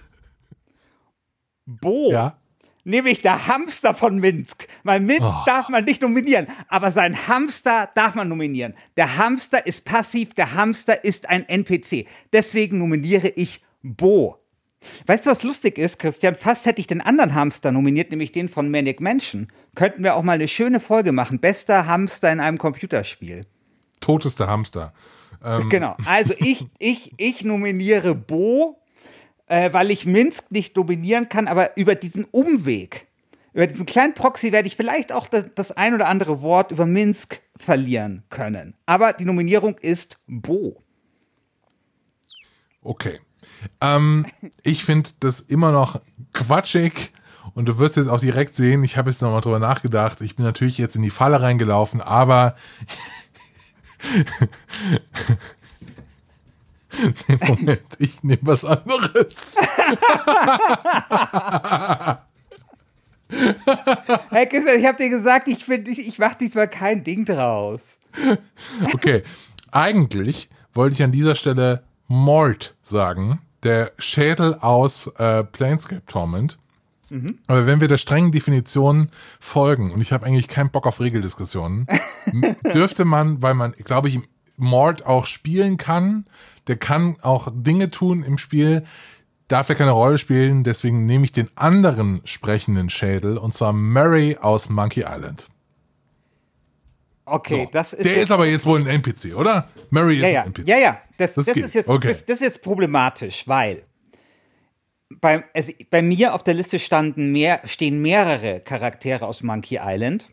Bo. 1.67 2.13
Ja. 2.13 2.37
Nämlich 2.85 3.23
der 3.23 3.47
Hamster 3.47 3.95
von 3.95 4.19
Minsk. 4.19 4.67
Weil 4.83 5.01
Minsk 5.01 5.23
Oh. 5.23 5.43
darf 5.47 5.69
man 5.69 5.85
nicht 5.85 6.03
nominieren, 6.03 6.49
aber 6.69 6.91
sein 6.91 7.29
Hamster 7.29 7.89
darf 7.95 8.15
man 8.17 8.29
nominieren. 8.29 8.75
Der 8.97 9.17
Hamster 9.19 9.67
ist 9.67 9.85
passiv, 9.85 10.35
der 10.35 10.55
Hamster 10.55 11.05
ist 11.05 11.29
ein 11.29 11.49
NPC. 11.49 12.07
Deswegen 12.33 12.79
nominiere 12.79 13.29
ich 13.29 13.63
Bo. 13.83 14.39
Weißt 15.07 15.27
du, 15.27 15.31
was 15.31 15.45
lustig 15.45 15.79
ist, 15.79 16.01
Christian? 16.01 16.35
Fast 16.35 16.67
hätte 16.67 16.81
ich 16.81 16.89
den 16.89 17.01
anderen 17.01 17.35
Hamster 17.35 17.71
nominiert, 17.71 18.11
nämlich 18.11 18.33
den 18.33 18.49
von 18.49 18.69
Manic 18.69 19.01
Mansion. 19.01 19.47
Könnten 19.77 20.03
wir 20.03 20.17
auch 20.17 20.25
mal 20.25 20.33
eine 20.33 20.49
schöne 20.49 20.81
Folge 20.81 21.13
machen. 21.13 21.39
Bester 21.39 21.87
Hamster 21.87 22.33
in 22.33 22.41
einem 22.41 22.59
Computerspiel. 22.59 23.47
Totester 24.01 24.49
Hamster. 24.49 24.93
Ähm, 25.45 25.69
Genau. 25.69 25.97
Also 26.05 26.35
ich, 26.39 26.67
ich, 26.81 27.13
ich 27.17 27.45
nominiere 27.45 28.17
Bo, 28.17 28.82
äh, 29.53 29.71
weil 29.75 29.91
ich 29.91 30.07
Minsk 30.07 30.51
nicht 30.51 30.77
nominieren 30.77 31.29
kann, 31.29 31.47
aber 31.47 31.77
über 31.77 31.95
diesen 31.95 32.25
Umweg, 32.25 33.07
über 33.53 33.67
diesen 33.67 33.85
kleinen 33.85 34.15
Proxy 34.15 34.51
werde 34.51 34.67
ich 34.67 34.77
vielleicht 34.77 35.13
auch 35.13 35.27
das, 35.27 35.45
das 35.55 35.73
ein 35.73 35.93
oder 35.93 36.09
andere 36.09 36.41
Wort 36.41 36.71
über 36.71 36.87
Minsk 36.87 37.39
verlieren 37.59 38.23
können. 38.31 38.75
Aber 38.87 39.13
die 39.13 39.27
Nominierung 39.27 39.77
ist 39.77 40.17
Bo. 40.27 40.83
Okay. 42.81 43.21
Ähm, 43.83 44.25
ich 44.63 44.87
finde 44.87 45.11
das 45.21 45.41
immer 45.41 45.71
noch 45.71 46.01
quatschig 46.33 47.13
und 47.53 47.69
du 47.69 47.79
wirst 47.79 47.97
jetzt 47.97 48.09
auch 48.09 48.21
direkt 48.21 48.57
sehen, 48.57 48.83
ich 48.85 48.97
habe 48.97 49.11
jetzt 49.11 49.21
nochmal 49.21 49.43
drüber 49.43 49.59
nachgedacht. 49.59 50.23
Ich 50.23 50.35
bin 50.35 50.47
natürlich 50.47 50.79
jetzt 50.79 50.97
in 50.97 51.03
die 51.03 51.11
Falle 51.11 51.43
reingelaufen, 51.43 52.01
aber 52.01 52.57
Moment, 57.49 57.83
ich 57.99 58.23
nehme 58.23 58.39
was 58.43 58.65
anderes. 58.65 59.57
Herr 64.31 64.47
Kissler, 64.47 64.75
ich 64.75 64.85
habe 64.87 64.99
dir 64.99 65.09
gesagt, 65.09 65.49
ich, 65.49 65.65
find, 65.65 65.89
ich, 65.89 66.07
ich 66.07 66.19
mache 66.19 66.37
diesmal 66.39 66.69
kein 66.69 67.03
Ding 67.03 67.25
draus. 67.25 67.99
Okay, 68.93 69.23
eigentlich 69.71 70.51
wollte 70.75 70.95
ich 70.95 71.03
an 71.03 71.13
dieser 71.13 71.35
Stelle 71.35 71.83
Mort 72.09 72.75
sagen, 72.83 73.41
der 73.63 73.93
Schädel 73.99 74.57
aus 74.57 75.07
äh, 75.19 75.45
Planescape 75.45 76.05
Torment. 76.07 76.59
Aber 77.47 77.67
wenn 77.67 77.81
wir 77.81 77.89
der 77.89 77.99
strengen 77.99 78.33
Definition 78.33 79.11
folgen, 79.39 79.93
und 79.93 80.01
ich 80.01 80.13
habe 80.13 80.25
eigentlich 80.25 80.49
keinen 80.49 80.71
Bock 80.71 80.87
auf 80.87 81.01
Regeldiskussionen, 81.01 81.87
dürfte 82.75 83.05
man, 83.05 83.43
weil 83.43 83.53
man, 83.55 83.73
glaube 83.73 84.09
ich, 84.09 84.19
Mord 84.63 85.05
auch 85.05 85.27
spielen 85.27 85.77
kann, 85.77 86.25
der 86.69 86.77
kann 86.77 87.17
auch 87.21 87.49
Dinge 87.53 87.91
tun 87.91 88.23
im 88.23 88.39
Spiel, 88.39 88.85
darf 89.49 89.69
er 89.69 89.75
keine 89.75 89.91
Rolle 89.91 90.17
spielen, 90.17 90.65
deswegen 90.65 91.05
nehme 91.05 91.25
ich 91.25 91.33
den 91.33 91.51
anderen 91.57 92.23
sprechenden 92.25 92.89
Schädel, 92.89 93.37
und 93.37 93.53
zwar 93.53 93.73
Murray 93.73 94.39
aus 94.41 94.71
Monkey 94.71 95.01
Island. 95.07 95.47
Okay, 97.25 97.65
So. 97.65 97.71
das 97.73 97.93
ist. 97.93 98.05
der 98.05 98.17
ist 98.17 98.31
aber 98.31 98.47
jetzt 98.47 98.67
wohl 98.67 98.81
ein 98.81 98.87
NPC, 98.87 99.35
oder? 99.37 99.69
Murray 99.91 100.17
ist 100.17 100.23
ja, 100.23 100.29
ja, 100.29 100.41
ein 100.43 100.47
NPC. 100.49 100.69
ja, 100.69 100.79
ja. 100.79 101.01
Das, 101.19 101.35
Das 101.35 101.45
das, 101.47 101.57
ist 101.57 101.75
jetzt, 101.75 101.89
Okay. 101.89 102.09
das, 102.09 102.25
das 102.25 102.41
ist 102.41 102.45
jetzt 102.45 102.63
problematisch, 102.63 103.47
weil 103.47 103.83
bei, 105.21 105.45
es, 105.53 105.71
bei 105.91 106.03
mir 106.03 106.35
auf 106.35 106.43
der 106.43 106.55
Liste 106.55 106.79
standen 106.79 107.31
mehr, 107.33 107.61
stehen 107.65 108.01
mehrere 108.03 108.61
Charaktere 108.61 109.27
aus 109.27 109.43
Monkey 109.43 109.79
Island. 109.81 110.29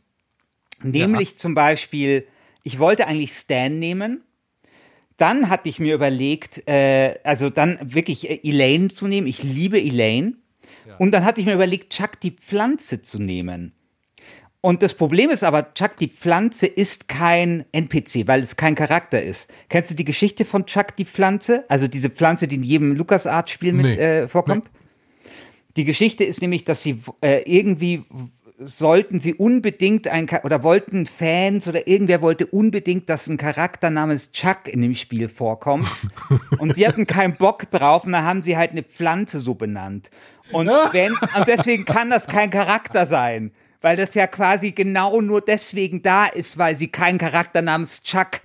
Nämlich 0.82 1.38
zum 1.38 1.54
Beispiel, 1.54 2.26
ich 2.64 2.80
wollte 2.80 3.08
eigentlich 3.08 3.34
Stan 3.34 3.78
nehmen. 3.78 4.24
Dann 5.18 5.50
hatte 5.50 5.68
ich 5.68 5.80
mir 5.80 5.96
überlegt, 5.96 6.68
äh, 6.68 7.20
also 7.24 7.50
dann 7.50 7.78
wirklich 7.82 8.30
äh, 8.30 8.40
Elaine 8.44 8.88
zu 8.88 9.08
nehmen. 9.08 9.28
Ich 9.28 9.44
liebe 9.44 9.80
Elaine. 9.82 10.34
Und 10.98 11.12
dann 11.12 11.24
hatte 11.24 11.40
ich 11.40 11.46
mir 11.46 11.54
überlegt, 11.54 11.94
Chuck 11.94 12.20
die 12.20 12.32
Pflanze 12.32 13.02
zu 13.02 13.20
nehmen. 13.20 13.74
Und 14.62 14.82
das 14.82 14.94
Problem 14.94 15.30
ist 15.30 15.44
aber, 15.44 15.74
Chuck 15.74 15.98
die 15.98 16.10
Pflanze 16.10 16.66
ist 16.66 17.08
kein 17.08 17.66
NPC, 17.72 18.28
weil 18.28 18.42
es 18.42 18.58
kein 18.58 18.76
Charakter 18.76 19.22
ist. 19.22 19.50
Kennst 19.70 19.92
du 19.92 19.96
die 19.96 20.04
Geschichte 20.04 20.44
von 20.44 20.66
Chuck 20.66 20.96
die 20.98 21.06
Pflanze? 21.06 21.64
Also 21.70 21.88
diese 21.88 22.10
Pflanze, 22.10 22.48
die 22.48 22.56
in 22.56 22.64
jedem 22.64 22.96
LucasArts-Spiel 22.96 23.74
mit 23.74 23.86
Nee. 23.86 23.96
äh, 23.96 24.28
vorkommt? 24.28 24.70
Die 25.78 25.86
Geschichte 25.86 26.26
ist 26.26 26.42
nämlich, 26.42 26.66
dass 26.66 26.82
sie 26.82 27.02
äh, 27.22 27.44
irgendwie 27.46 28.04
sollten 28.60 29.20
sie 29.20 29.34
unbedingt 29.34 30.08
ein 30.08 30.30
oder 30.44 30.64
wollten 30.64 31.06
Fans 31.06 31.68
oder 31.68 31.88
irgendwer 31.88 32.22
wollte 32.22 32.46
unbedingt, 32.46 33.10
dass 33.10 33.28
ein 33.28 33.38
Charakter 33.38 33.90
namens 33.90 34.32
Chuck 34.32 34.68
in 34.68 34.82
dem 34.82 34.94
Spiel 34.94 35.30
vorkommt. 35.30 35.88
und 36.60 36.76
sie 36.76 36.86
hatten 36.86 37.08
keinen 37.08 37.34
Bock 37.34 37.72
drauf 37.72 38.04
und 38.04 38.12
dann 38.12 38.26
haben 38.26 38.42
sie 38.42 38.58
halt 38.58 38.72
eine 38.72 38.84
Pflanze 38.84 39.40
so 39.40 39.56
benannt. 39.56 40.10
Und, 40.52 40.68
wenn, 40.68 41.14
und 41.14 41.48
deswegen 41.48 41.86
kann 41.86 42.10
das 42.10 42.28
kein 42.28 42.50
Charakter 42.50 43.06
sein, 43.06 43.52
weil 43.82 43.96
das 43.96 44.14
ja 44.14 44.28
quasi 44.28 44.72
genau 44.72 45.22
nur 45.22 45.42
deswegen 45.42 46.02
da 46.02 46.26
ist, 46.26 46.58
weil 46.58 46.76
sie 46.76 46.88
keinen 46.88 47.18
Charakter 47.18 47.62
namens 47.62 48.04
Chuck 48.04 48.42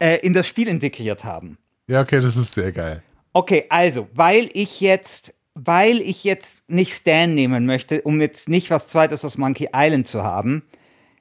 äh, 0.00 0.16
in 0.18 0.32
das 0.32 0.46
Spiel 0.46 0.68
integriert 0.68 1.24
haben. 1.24 1.58
Ja, 1.88 2.00
okay, 2.00 2.20
das 2.20 2.36
ist 2.36 2.54
sehr 2.54 2.72
geil. 2.72 3.02
Okay, 3.32 3.66
also, 3.68 4.08
weil 4.14 4.48
ich 4.52 4.80
jetzt, 4.80 5.34
weil 5.60 6.00
ich 6.00 6.22
jetzt 6.22 6.70
nicht 6.70 6.94
Stan 6.94 7.34
nehmen 7.34 7.66
möchte, 7.66 8.02
um 8.02 8.20
jetzt 8.20 8.48
nicht 8.48 8.70
was 8.70 8.86
zweites 8.86 9.24
aus 9.24 9.36
Monkey 9.36 9.70
Island 9.74 10.06
zu 10.06 10.22
haben, 10.22 10.62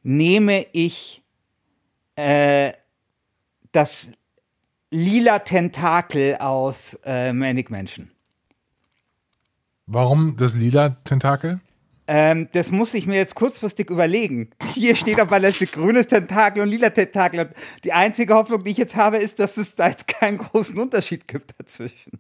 nehme 0.04 0.68
ich 0.74 1.24
äh, 2.16 2.74
das 3.72 4.12
lila 4.92 5.40
Tentakel 5.40 6.36
aus 6.36 7.00
äh, 7.04 7.34
Manic 7.34 7.72
Mansion. 7.72 8.12
Warum 9.88 10.38
das 10.38 10.56
lila 10.56 10.90
Tentakel? 11.04 11.60
Ähm, 12.06 12.48
das 12.52 12.70
muss 12.70 12.94
ich 12.94 13.08
mir 13.08 13.16
jetzt 13.16 13.34
kurzfristig 13.34 13.90
überlegen. 13.90 14.52
Hier 14.76 14.96
steht 14.96 15.20
auf 15.20 15.32
meiner 15.32 15.48
Liste 15.48 15.66
grünes 15.66 16.06
Tentakel 16.06 16.62
und 16.62 16.70
lila 16.70 16.92
Tentakel. 16.92 17.40
Und 17.40 17.54
die 17.84 17.92
einzige 17.92 18.36
Hoffnung, 18.36 18.64
die 18.64 18.72
ich 18.72 18.78
jetzt 18.78 18.96
habe, 18.96 19.18
ist, 19.18 19.40
dass 19.40 19.58
es 19.58 19.76
da 19.76 19.90
jetzt 19.90 20.08
keinen 20.08 20.38
großen 20.38 20.78
Unterschied 20.78 21.28
gibt 21.28 21.60
dazwischen. 21.60 22.20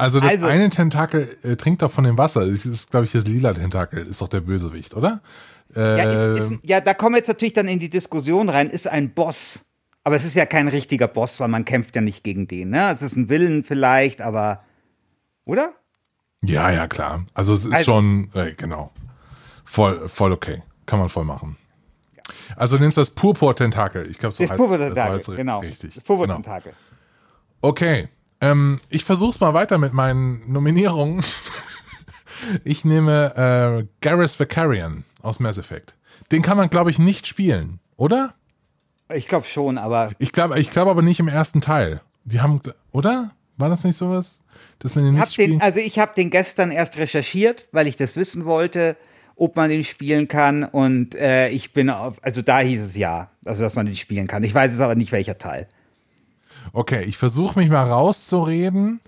Also 0.00 0.20
das 0.20 0.30
Also- 0.32 0.46
eine 0.46 0.70
Tentakel 0.70 1.36
äh, 1.42 1.56
trinkt 1.56 1.82
doch 1.82 1.90
von 1.90 2.04
dem 2.04 2.16
Wasser. 2.18 2.40
Das 2.46 2.64
ist, 2.66 2.90
glaube 2.90 3.06
ich, 3.06 3.12
das 3.12 3.24
lila 3.26 3.52
Tentakel. 3.52 4.06
Ist 4.06 4.20
doch 4.20 4.28
der 4.28 4.40
Bösewicht, 4.40 4.94
oder? 4.94 5.20
Ja, 5.74 5.80
Äh, 5.96 6.34
ist, 6.38 6.50
ist, 6.52 6.60
ja, 6.64 6.80
da 6.80 6.94
kommen 6.94 7.14
wir 7.14 7.18
jetzt 7.18 7.28
natürlich 7.28 7.52
dann 7.52 7.68
in 7.68 7.78
die 7.78 7.90
Diskussion 7.90 8.48
rein, 8.48 8.70
ist 8.70 8.88
ein 8.88 9.14
Boss. 9.14 9.60
Aber 10.02 10.16
es 10.16 10.24
ist 10.24 10.34
ja 10.34 10.46
kein 10.46 10.66
richtiger 10.68 11.06
Boss, 11.08 11.38
weil 11.40 11.48
man 11.48 11.64
kämpft 11.64 11.94
ja 11.94 12.00
nicht 12.02 12.24
gegen 12.24 12.48
den. 12.48 12.70
Ne? 12.70 12.90
Es 12.90 13.02
ist 13.02 13.16
ein 13.16 13.28
Willen 13.28 13.62
vielleicht, 13.62 14.20
aber. 14.20 14.64
Oder? 15.44 15.72
ja, 16.42 16.70
ja, 16.70 16.88
klar. 16.88 17.24
Also 17.34 17.52
es 17.52 17.66
ist 17.66 17.72
Also- 17.72 17.92
schon, 17.92 18.30
äh, 18.34 18.52
genau. 18.56 18.90
Voll, 19.64 20.08
voll 20.08 20.32
okay. 20.32 20.62
Kann 20.86 20.98
man 20.98 21.08
voll 21.10 21.24
machen. 21.24 21.56
Also 22.56 22.76
du 22.76 22.82
nimmst 22.82 22.96
das 22.98 23.10
Purpur-Tentakel. 23.12 24.08
Ich 24.10 24.18
glaube, 24.18 24.34
so 24.34 24.42
Das 24.42 24.52
heißt- 24.52 24.56
Purpur-Tentakel, 24.56 25.36
genau. 25.36 25.58
Richtig. 25.60 25.94
Das 25.94 26.02
Genau. 26.04 26.06
Purpur-Tentakel. 26.06 26.72
Okay. 27.60 28.08
Ähm, 28.40 28.80
ich 28.88 29.04
versuch's 29.04 29.40
mal 29.40 29.54
weiter 29.54 29.78
mit 29.78 29.92
meinen 29.92 30.50
Nominierungen. 30.50 31.22
ich 32.64 32.84
nehme 32.84 33.34
äh, 33.36 33.86
Garrus 34.00 34.38
Vicarian 34.38 35.04
aus 35.22 35.40
Mass 35.40 35.58
Effect. 35.58 35.94
Den 36.32 36.42
kann 36.42 36.56
man, 36.56 36.70
glaube 36.70 36.90
ich, 36.90 36.98
nicht 36.98 37.26
spielen, 37.26 37.80
oder? 37.96 38.34
Ich 39.12 39.26
glaube 39.26 39.46
schon, 39.46 39.76
aber 39.78 40.12
Ich 40.18 40.32
glaube 40.32 40.58
ich 40.60 40.70
glaub 40.70 40.88
aber 40.88 41.02
nicht 41.02 41.20
im 41.20 41.28
ersten 41.28 41.60
Teil. 41.60 42.00
Die 42.24 42.40
haben, 42.40 42.60
oder? 42.92 43.32
War 43.56 43.68
das 43.68 43.84
nicht 43.84 43.96
sowas? 43.96 44.42
Dass 44.78 44.94
man 44.94 45.04
den 45.04 45.14
nicht 45.14 45.32
spielen 45.32 45.50
den, 45.50 45.60
also 45.60 45.80
ich 45.80 45.98
habe 45.98 46.12
den 46.16 46.30
gestern 46.30 46.70
erst 46.70 46.96
recherchiert, 46.96 47.68
weil 47.72 47.86
ich 47.86 47.96
das 47.96 48.16
wissen 48.16 48.44
wollte, 48.46 48.96
ob 49.36 49.56
man 49.56 49.68
den 49.68 49.84
spielen 49.84 50.28
kann. 50.28 50.64
Und 50.64 51.14
äh, 51.14 51.48
ich 51.48 51.72
bin 51.72 51.90
auf, 51.90 52.22
also 52.22 52.40
da 52.40 52.60
hieß 52.60 52.82
es 52.82 52.96
ja, 52.96 53.30
also 53.44 53.62
dass 53.62 53.74
man 53.74 53.86
den 53.86 53.96
spielen 53.96 54.26
kann. 54.26 54.44
Ich 54.44 54.54
weiß 54.54 54.72
es 54.72 54.80
aber 54.80 54.94
nicht, 54.94 55.12
welcher 55.12 55.36
Teil. 55.38 55.68
Okay, 56.72 57.04
ich 57.04 57.16
versuche 57.16 57.58
mich 57.58 57.70
mal 57.70 57.84
rauszureden 57.84 59.00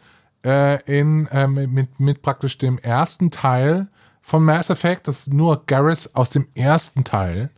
äh, 0.45 0.83
in, 0.85 1.27
äh, 1.29 1.47
mit, 1.47 2.01
mit 2.01 2.23
praktisch 2.23 2.59
dem 2.59 2.79
ersten 2.79 3.31
Teil 3.31 3.89
von 4.21 4.45
Mass 4.45 4.71
Effect, 4.71 5.09
dass 5.09 5.27
nur 5.27 5.65
Garrus 5.67 6.15
aus 6.15 6.31
dem 6.31 6.47
ersten 6.55 7.05
Teil 7.05 7.51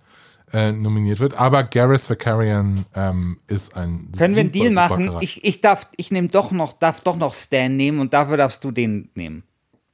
äh, 0.53 0.73
nominiert 0.73 1.21
wird. 1.21 1.35
Aber 1.35 1.65
Garrus 1.65 2.09
Vicarian 2.09 2.87
ähm, 2.95 3.39
ist 3.47 3.77
ein 3.77 4.11
Können 4.17 4.35
wir 4.35 4.41
einen 4.43 4.53
Deal 4.53 4.73
machen? 4.73 5.07
Charakter. 5.07 5.23
Ich, 5.23 5.45
ich 5.45 5.61
darf, 5.61 5.89
ich 5.97 6.11
nehme 6.11 6.29
doch 6.29 6.53
noch, 6.53 6.73
darf 6.73 7.01
doch 7.01 7.17
noch 7.17 7.35
Stan 7.35 7.75
nehmen 7.77 7.99
und 8.01 8.15
dafür 8.15 8.37
darfst 8.37 8.65
du 8.65 8.71
den 8.71 9.11
nehmen. 9.15 9.43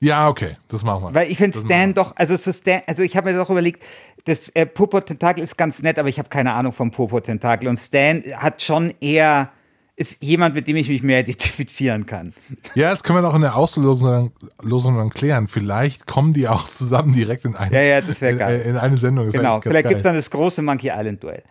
Ja, 0.02 0.28
okay, 0.28 0.57
das 0.69 0.83
machen 0.83 1.04
wir. 1.04 1.14
Weil 1.14 1.30
ich 1.30 1.37
finde 1.37 1.61
Stan 1.61 1.92
doch, 1.92 2.16
also 2.16 2.37
Stan, 2.37 2.80
also 2.87 3.02
ich 3.02 3.16
habe 3.16 3.33
mir 3.33 3.38
doch 3.38 3.50
überlegt, 3.50 3.83
das 4.25 4.49
äh, 4.50 4.64
Purpur-Tentakel 4.64 5.45
ist 5.45 5.59
ganz 5.59 5.83
nett, 5.83 5.99
aber 5.99 6.09
ich 6.09 6.19
habe 6.19 6.28
keine 6.28 6.52
Ahnung 6.54 6.73
vom 6.73 6.90
Purpur-Tentakel. 6.90 7.69
Und 7.69 7.76
Stan 7.76 8.23
hat 8.37 8.62
schon 8.62 8.95
eher, 9.00 9.50
ist 10.00 10.16
jemand, 10.21 10.54
mit 10.54 10.66
dem 10.66 10.76
ich 10.76 10.88
mich 10.88 11.02
mehr 11.02 11.21
identifizieren 11.21 12.07
kann. 12.07 12.33
Ja, 12.75 12.90
das 12.90 13.02
können 13.04 13.19
wir 13.19 13.23
noch 13.23 13.35
in 13.35 13.42
der 13.42 13.54
Auslosung 13.54 14.33
Losung 14.62 14.97
dann 14.97 15.11
klären. 15.11 15.47
Vielleicht 15.47 16.07
kommen 16.07 16.33
die 16.33 16.49
auch 16.49 16.64
zusammen 16.64 17.12
direkt 17.12 17.45
in 17.45 17.54
eine, 17.54 17.75
Ja, 17.75 17.83
ja, 17.83 18.00
das 18.00 18.21
wär 18.23 18.30
in, 18.30 18.38
geil. 18.38 18.61
in 18.62 18.76
eine 18.78 18.97
Sendung. 18.97 19.26
Das 19.26 19.35
Genau, 19.35 19.61
vielleicht 19.61 19.88
gibt 19.88 19.99
es 19.99 20.02
geil. 20.02 20.12
dann 20.12 20.16
das 20.16 20.30
große 20.30 20.62
Monkey 20.62 20.88
Island-Duell. 20.88 21.42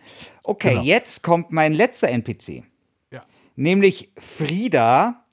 Okay, 0.42 0.70
Genau. 0.70 0.82
jetzt 0.82 1.22
kommt 1.22 1.52
mein 1.52 1.72
letzter 1.72 2.08
NPC. 2.08 2.64
Ja. 3.12 3.22
Nämlich 3.56 4.10
Frieda, 4.18 5.24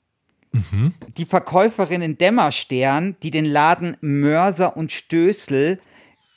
Mhm. 0.52 0.94
die 1.16 1.26
Verkäuferin 1.26 2.00
in 2.00 2.16
Dämmerstern, 2.16 3.16
die 3.22 3.30
den 3.30 3.44
Laden 3.44 3.96
Mörser 4.00 4.76
und 4.78 4.92
Stößel 4.92 5.78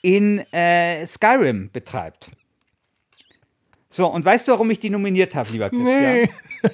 in 0.02 0.40
äh, 0.52 1.06
Skyrim 1.08 1.70
betreibt. 1.72 2.30
So, 3.92 4.08
und 4.08 4.26
weißt 4.26 4.48
du, 4.48 4.54
warum 4.54 4.72
ich 4.72 4.80
die 4.80 4.90
nominiert 4.90 5.36
habe, 5.36 5.52
lieber 5.52 5.70
Christian? 5.70 6.14
Nee. 6.14 6.30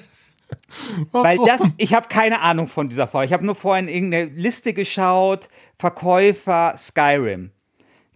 Weil 1.12 1.38
das, 1.44 1.60
ich 1.76 1.92
habe 1.92 2.08
keine 2.08 2.40
Ahnung 2.40 2.68
von 2.68 2.88
dieser 2.88 3.06
Frau. 3.06 3.22
Ich 3.22 3.32
habe 3.32 3.44
nur 3.44 3.54
vorhin 3.54 3.88
irgendeine 3.88 4.30
Liste 4.30 4.72
geschaut, 4.72 5.48
Verkäufer 5.78 6.74
Skyrim. 6.76 7.50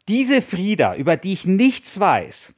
Diese 0.09 0.41
Frieda, 0.41 0.95
über 0.95 1.17
die 1.17 1.33
ich 1.33 1.45
nichts 1.45 2.01
weiß, 2.01 2.55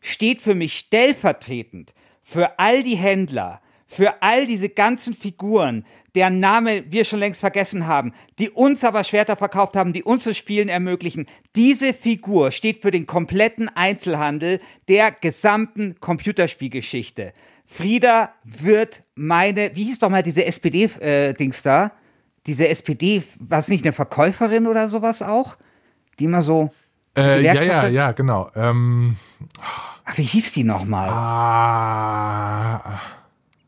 steht 0.00 0.42
für 0.42 0.54
mich 0.54 0.76
stellvertretend 0.76 1.94
für 2.26 2.58
all 2.58 2.82
die 2.82 2.96
Händler, 2.96 3.60
für 3.86 4.20
all 4.20 4.46
diese 4.46 4.68
ganzen 4.68 5.14
Figuren, 5.14 5.86
deren 6.16 6.40
Name 6.40 6.90
wir 6.90 7.04
schon 7.04 7.20
längst 7.20 7.40
vergessen 7.40 7.86
haben, 7.86 8.12
die 8.38 8.50
uns 8.50 8.82
aber 8.82 9.04
Schwerter 9.04 9.36
verkauft 9.36 9.76
haben, 9.76 9.92
die 9.92 10.02
uns 10.02 10.24
das 10.24 10.36
Spielen 10.36 10.68
ermöglichen. 10.68 11.26
Diese 11.54 11.94
Figur 11.94 12.50
steht 12.50 12.82
für 12.82 12.90
den 12.90 13.06
kompletten 13.06 13.68
Einzelhandel 13.68 14.60
der 14.88 15.12
gesamten 15.12 16.00
Computerspielgeschichte. 16.00 17.32
Frieda 17.66 18.30
wird 18.44 19.02
meine, 19.14 19.76
wie 19.76 19.84
hieß 19.84 19.98
doch 19.98 20.08
mal 20.08 20.22
diese 20.22 20.44
SPD-Dings 20.46 21.62
da? 21.62 21.92
Diese 22.46 22.66
SPD, 22.68 23.22
war 23.38 23.60
es 23.60 23.68
nicht 23.68 23.84
eine 23.84 23.92
Verkäuferin 23.92 24.66
oder 24.66 24.88
sowas 24.88 25.20
auch? 25.20 25.56
Die 26.18 26.24
immer 26.24 26.42
so. 26.42 26.70
Äh, 27.16 27.42
ja, 27.42 27.60
ja, 27.60 27.88
ja, 27.88 28.12
genau. 28.12 28.50
Ähm, 28.54 29.16
Ach, 30.04 30.16
wie 30.16 30.22
hieß 30.22 30.52
die 30.52 30.64
nochmal? 30.64 31.10
ah, 31.10 32.80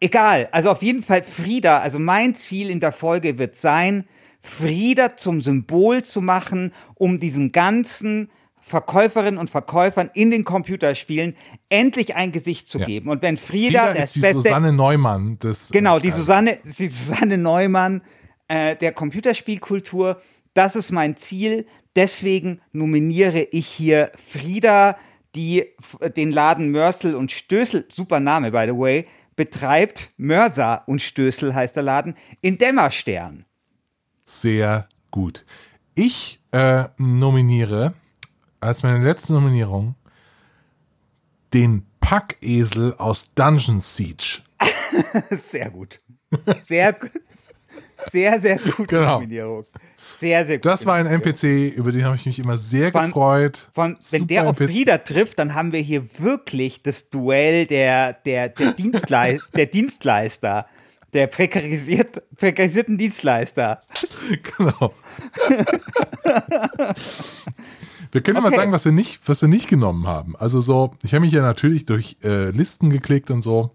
Egal, 0.00 0.48
also 0.52 0.70
auf 0.70 0.82
jeden 0.82 1.02
Fall 1.02 1.22
Frieda, 1.24 1.78
also 1.78 1.98
mein 1.98 2.34
Ziel 2.34 2.70
in 2.70 2.80
der 2.80 2.92
Folge 2.92 3.38
wird 3.38 3.56
sein, 3.56 4.04
Frieda 4.42 5.16
zum 5.16 5.40
Symbol 5.40 6.02
zu 6.04 6.20
machen, 6.20 6.72
um 6.94 7.18
diesen 7.20 7.52
ganzen 7.52 8.30
Verkäuferinnen 8.60 9.38
und 9.38 9.50
Verkäufern 9.50 10.10
in 10.14 10.30
den 10.30 10.44
Computerspielen 10.44 11.34
endlich 11.68 12.14
ein 12.14 12.32
Gesicht 12.32 12.68
zu 12.68 12.78
Ja. 12.78 12.86
geben. 12.86 13.08
Und 13.08 13.22
wenn 13.22 13.36
Frieda, 13.36 13.86
Frieda 13.86 13.94
das 13.94 14.04
ist 14.04 14.16
die 14.16 14.20
beste, 14.20 14.42
Susanne 14.42 14.72
Neumann 14.72 15.38
des. 15.38 15.70
genau, 15.70 15.98
die 15.98 16.08
äh, 16.08 16.12
Susanne, 16.12 16.58
die 16.64 16.88
Susanne 16.88 17.38
Neumann 17.38 18.02
äh, 18.46 18.76
der 18.76 18.92
Computerspielkultur, 18.92 20.20
das 20.54 20.76
ist 20.76 20.92
mein 20.92 21.16
Ziel. 21.16 21.64
Deswegen 21.96 22.60
nominiere 22.72 23.40
ich 23.50 23.66
hier 23.66 24.12
Frieda, 24.30 24.96
die 25.34 25.64
den 26.16 26.30
Laden 26.30 26.70
Mörsel 26.70 27.14
und 27.14 27.32
Stößel, 27.32 27.86
super 27.88 28.20
Name 28.20 28.50
by 28.50 28.64
the 28.68 28.76
way, 28.76 29.06
betreibt. 29.38 30.10
Mörser 30.18 30.82
und 30.86 31.00
Stößel 31.00 31.54
heißt 31.54 31.76
der 31.76 31.84
Laden, 31.84 32.14
in 32.42 32.58
Dämmerstern. 32.58 33.46
Sehr 34.24 34.86
gut. 35.10 35.46
Ich 35.94 36.40
äh, 36.52 36.84
nominiere 36.98 37.94
als 38.60 38.82
meine 38.82 39.02
letzte 39.02 39.32
Nominierung 39.32 39.94
den 41.54 41.86
Packesel 42.00 42.94
aus 42.94 43.32
Dungeon 43.34 43.80
Siege. 43.80 44.42
Sehr 45.30 45.70
gut. 45.70 45.98
Sehr, 46.62 46.98
sehr, 48.10 48.40
sehr 48.40 48.58
gute 48.58 48.96
Genau. 48.96 49.14
Nominierung. 49.14 49.64
Sehr, 50.18 50.46
sehr 50.46 50.58
gut. 50.58 50.66
Das 50.66 50.84
war 50.86 50.94
ein 50.96 51.06
NPC, 51.06 51.74
über 51.76 51.92
den 51.92 52.04
habe 52.04 52.16
ich 52.16 52.26
mich 52.26 52.38
immer 52.38 52.56
sehr 52.56 52.90
Von- 52.90 53.06
gefreut. 53.06 53.68
Von, 53.74 53.96
wenn 54.10 54.26
der 54.26 54.48
auf 54.48 54.58
NPC. 54.58 54.72
Frieda 54.74 54.98
trifft, 54.98 55.38
dann 55.38 55.54
haben 55.54 55.72
wir 55.72 55.80
hier 55.80 56.04
wirklich 56.18 56.82
das 56.82 57.08
Duell 57.10 57.66
der, 57.66 58.14
der, 58.14 58.48
der, 58.48 58.72
Dienstleis 58.72 59.48
der 59.54 59.66
Dienstleister. 59.66 60.66
Der 61.14 61.26
prekarisiert, 61.26 62.22
prekarisierten 62.36 62.98
Dienstleister. 62.98 63.80
Genau. 64.58 64.92
Wir 68.12 68.22
können 68.22 68.36
ja 68.36 68.40
mal 68.40 68.48
Okay. 68.48 68.56
sagen, 68.56 68.72
was 68.72 68.84
wir 68.86 68.92
nicht, 68.92 69.20
was 69.26 69.42
wir 69.42 69.48
nicht 69.48 69.68
genommen 69.68 70.06
haben. 70.06 70.34
Also 70.36 70.60
so, 70.60 70.94
ich 71.02 71.12
habe 71.12 71.24
mich 71.24 71.32
ja 71.32 71.42
natürlich 71.42 71.84
durch 71.84 72.16
äh, 72.24 72.50
Listen 72.50 72.88
geklickt 72.90 73.30
und 73.30 73.42
so. 73.42 73.70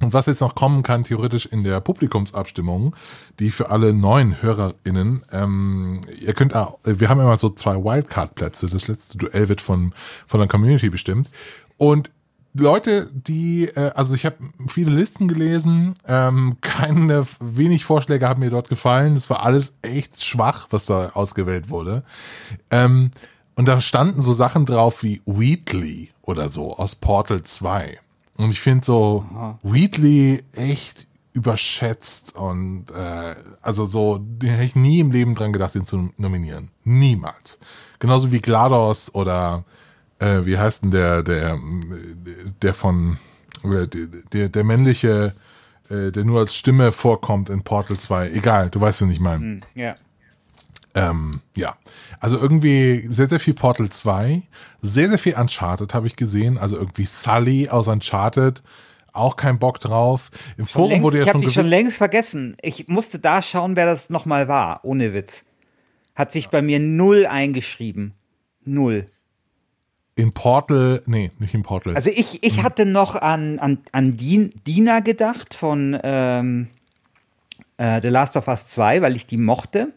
Und 0.00 0.12
was 0.12 0.26
jetzt 0.26 0.40
noch 0.40 0.54
kommen 0.54 0.82
kann, 0.82 1.02
theoretisch 1.02 1.46
in 1.46 1.64
der 1.64 1.80
Publikumsabstimmung, 1.80 2.94
die 3.40 3.50
für 3.50 3.70
alle 3.70 3.92
neuen 3.92 4.40
HörerInnen, 4.40 5.24
ähm, 5.32 6.02
ihr 6.20 6.34
könnt 6.34 6.54
auch, 6.54 6.78
wir 6.84 7.08
haben 7.08 7.20
immer 7.20 7.36
so 7.36 7.48
zwei 7.50 7.74
Wildcard-Plätze. 7.74 8.68
Das 8.68 8.86
letzte 8.86 9.18
Duell 9.18 9.48
wird 9.48 9.60
von, 9.60 9.92
von 10.26 10.38
der 10.38 10.48
Community 10.48 10.88
bestimmt. 10.88 11.30
Und 11.76 12.10
Leute, 12.54 13.10
die, 13.12 13.68
äh, 13.68 13.90
also 13.94 14.14
ich 14.14 14.24
habe 14.24 14.36
viele 14.68 14.90
Listen 14.90 15.28
gelesen, 15.28 15.94
ähm, 16.06 16.56
keine, 16.60 17.26
wenig 17.40 17.84
Vorschläge 17.84 18.28
haben 18.28 18.40
mir 18.40 18.50
dort 18.50 18.68
gefallen. 18.68 19.14
Das 19.14 19.28
war 19.30 19.44
alles 19.44 19.74
echt 19.82 20.22
schwach, 20.22 20.68
was 20.70 20.86
da 20.86 21.10
ausgewählt 21.14 21.70
wurde. 21.70 22.04
Ähm, 22.70 23.10
und 23.54 23.66
da 23.66 23.80
standen 23.80 24.22
so 24.22 24.32
Sachen 24.32 24.66
drauf 24.66 25.02
wie 25.02 25.20
Wheatley 25.26 26.10
oder 26.22 26.48
so 26.48 26.76
aus 26.76 26.94
Portal 26.94 27.42
2. 27.42 27.98
Und 28.38 28.50
ich 28.50 28.60
finde 28.60 28.84
so 28.84 29.26
Wheatley 29.62 30.44
echt 30.52 31.06
überschätzt 31.32 32.34
und 32.34 32.90
äh, 32.90 33.34
also 33.60 33.84
so, 33.84 34.18
den 34.18 34.50
hätte 34.50 34.64
ich 34.64 34.76
nie 34.76 35.00
im 35.00 35.10
Leben 35.10 35.34
dran 35.34 35.52
gedacht, 35.52 35.74
den 35.74 35.84
zu 35.84 36.10
nominieren. 36.16 36.70
Niemals. 36.84 37.58
Genauso 37.98 38.32
wie 38.32 38.40
GLaDOS 38.40 39.14
oder 39.14 39.64
äh, 40.18 40.44
wie 40.44 40.58
heißt 40.58 40.84
denn 40.84 40.90
der, 40.90 41.22
der, 41.22 41.58
der 42.62 42.74
von 42.74 43.18
der, 43.62 43.86
der, 43.86 44.48
der 44.48 44.64
männliche, 44.64 45.34
äh, 45.90 46.10
der 46.10 46.24
nur 46.24 46.40
als 46.40 46.54
Stimme 46.54 46.92
vorkommt 46.92 47.50
in 47.50 47.62
Portal 47.62 47.98
2. 47.98 48.30
Egal, 48.30 48.70
du 48.70 48.80
weißt, 48.80 49.02
was 49.02 49.10
ich 49.10 49.20
meine. 49.20 49.60
Ja. 49.74 49.94
Ähm, 50.98 51.40
ja, 51.54 51.76
also 52.20 52.38
irgendwie 52.38 53.06
sehr, 53.08 53.28
sehr 53.28 53.40
viel 53.40 53.54
Portal 53.54 53.88
2, 53.90 54.42
sehr, 54.82 55.08
sehr 55.08 55.18
viel 55.18 55.34
Uncharted 55.34 55.94
habe 55.94 56.06
ich 56.06 56.16
gesehen, 56.16 56.58
also 56.58 56.76
irgendwie 56.76 57.04
Sully 57.04 57.68
aus 57.68 57.88
Uncharted, 57.88 58.62
auch 59.12 59.36
kein 59.36 59.58
Bock 59.58 59.80
drauf. 59.80 60.30
Im 60.56 60.66
Forum 60.66 60.90
längst, 60.90 61.02
wurde 61.04 61.18
ja 61.18 61.22
ich 61.24 61.28
habe 61.28 61.38
schon 61.38 61.48
die 61.48 61.54
schon 61.54 61.66
längst 61.66 61.96
vergessen. 61.96 62.56
Ich 62.62 62.88
musste 62.88 63.18
da 63.18 63.42
schauen, 63.42 63.76
wer 63.76 63.86
das 63.86 64.10
nochmal 64.10 64.48
war. 64.48 64.84
Ohne 64.84 65.14
Witz. 65.14 65.44
Hat 66.14 66.32
sich 66.32 66.48
bei 66.48 66.62
mir 66.62 66.78
null 66.78 67.26
eingeschrieben. 67.26 68.14
Null. 68.64 69.06
In 70.14 70.32
Portal, 70.32 71.02
nee, 71.06 71.30
nicht 71.38 71.54
in 71.54 71.62
Portal. 71.62 71.94
Also 71.94 72.10
ich, 72.10 72.42
ich 72.42 72.62
hatte 72.62 72.86
noch 72.86 73.14
an, 73.14 73.60
an, 73.60 73.78
an 73.92 74.16
Dina 74.16 74.98
gedacht 75.00 75.54
von 75.54 75.98
ähm, 76.02 76.68
äh, 77.76 78.00
The 78.02 78.08
Last 78.08 78.36
of 78.36 78.48
Us 78.48 78.66
2, 78.66 79.00
weil 79.00 79.14
ich 79.14 79.26
die 79.26 79.36
mochte. 79.36 79.92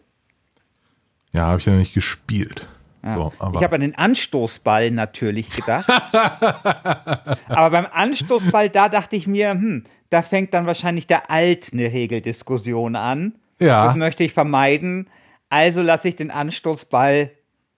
Ja, 1.34 1.48
habe 1.48 1.60
ich 1.60 1.66
ja 1.66 1.74
nicht 1.74 1.94
gespielt. 1.94 2.68
So, 3.04 3.34
aber 3.40 3.58
ich 3.58 3.64
habe 3.64 3.76
an 3.76 3.82
den 3.82 3.96
Anstoßball 3.96 4.92
natürlich 4.92 5.50
gedacht. 5.50 5.90
aber 7.48 7.70
beim 7.72 7.88
Anstoßball, 7.92 8.70
da 8.70 8.90
dachte 8.90 9.16
ich 9.16 9.26
mir, 9.26 9.52
hm, 9.52 9.86
da 10.12 10.22
fängt 10.22 10.54
dann 10.54 10.68
wahrscheinlich 10.68 11.08
der 11.08 11.32
Alt 11.32 11.72
eine 11.74 11.92
Regeldiskussion 11.92 12.96
an. 12.96 13.34
Ja. 13.60 13.88
Das 13.88 13.96
möchte 13.96 14.24
ich 14.24 14.34
vermeiden. 14.34 15.10
Also 15.50 15.82
lasse 15.82 16.10
ich 16.10 16.16
den 16.16 16.30
Anstoßball 16.32 17.32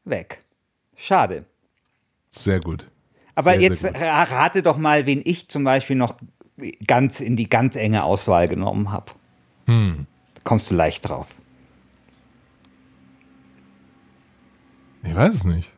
weg. 0.04 0.40
Schade. 0.96 1.46
sehr 2.30 2.60
gut. 2.60 2.88
Aber 3.36 3.52
Sehr, 3.52 3.60
sehr 3.62 3.70
jetzt 3.70 3.84
gut. 3.84 4.02
ra- 4.02 4.24
rate 4.24 4.62
doch 4.62 4.78
mal, 4.78 5.06
wen 5.08 5.22
ich 5.24 5.48
zum 5.50 5.64
Beispiel 5.64 5.96
noch 5.96 6.16
ganz 6.86 7.20
in 7.20 7.36
die 7.36 7.50
ganz 7.50 7.76
enge 7.76 8.04
Auswahl 8.04 8.48
genommen 8.48 8.92
habe. 8.92 9.12
Hm. 9.68 10.06
Kommst 10.44 10.70
du 10.70 10.76
leicht 10.76 11.08
drauf. 11.08 11.26
Ich 15.04 15.16
weiß 15.16 15.34
es 15.34 15.44
nicht. 15.44 15.72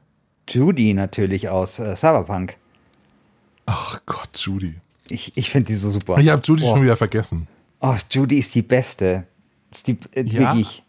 Judy 0.48 0.94
natürlich 0.94 1.50
aus 1.50 1.80
äh, 1.80 1.96
Cyberpunk. 1.96 2.58
Ach 3.66 4.00
Gott, 4.06 4.38
Judy. 4.38 4.76
Ich, 5.10 5.36
ich 5.36 5.50
finde 5.50 5.68
die 5.68 5.76
so 5.76 5.90
super. 5.90 6.18
Ich 6.20 6.30
habe 6.30 6.42
Judy 6.44 6.64
oh. 6.66 6.72
schon 6.72 6.84
wieder 6.84 6.98
vergessen. 6.98 7.48
Oh, 7.80 7.96
Judy 8.10 8.40
ist 8.40 8.54
die 8.56 8.62
Beste. 8.62 9.26
Ist 9.72 9.88
die 9.88 9.98
äh, 10.14 10.24
Ja? 10.24 10.56
wirklich 10.56 10.84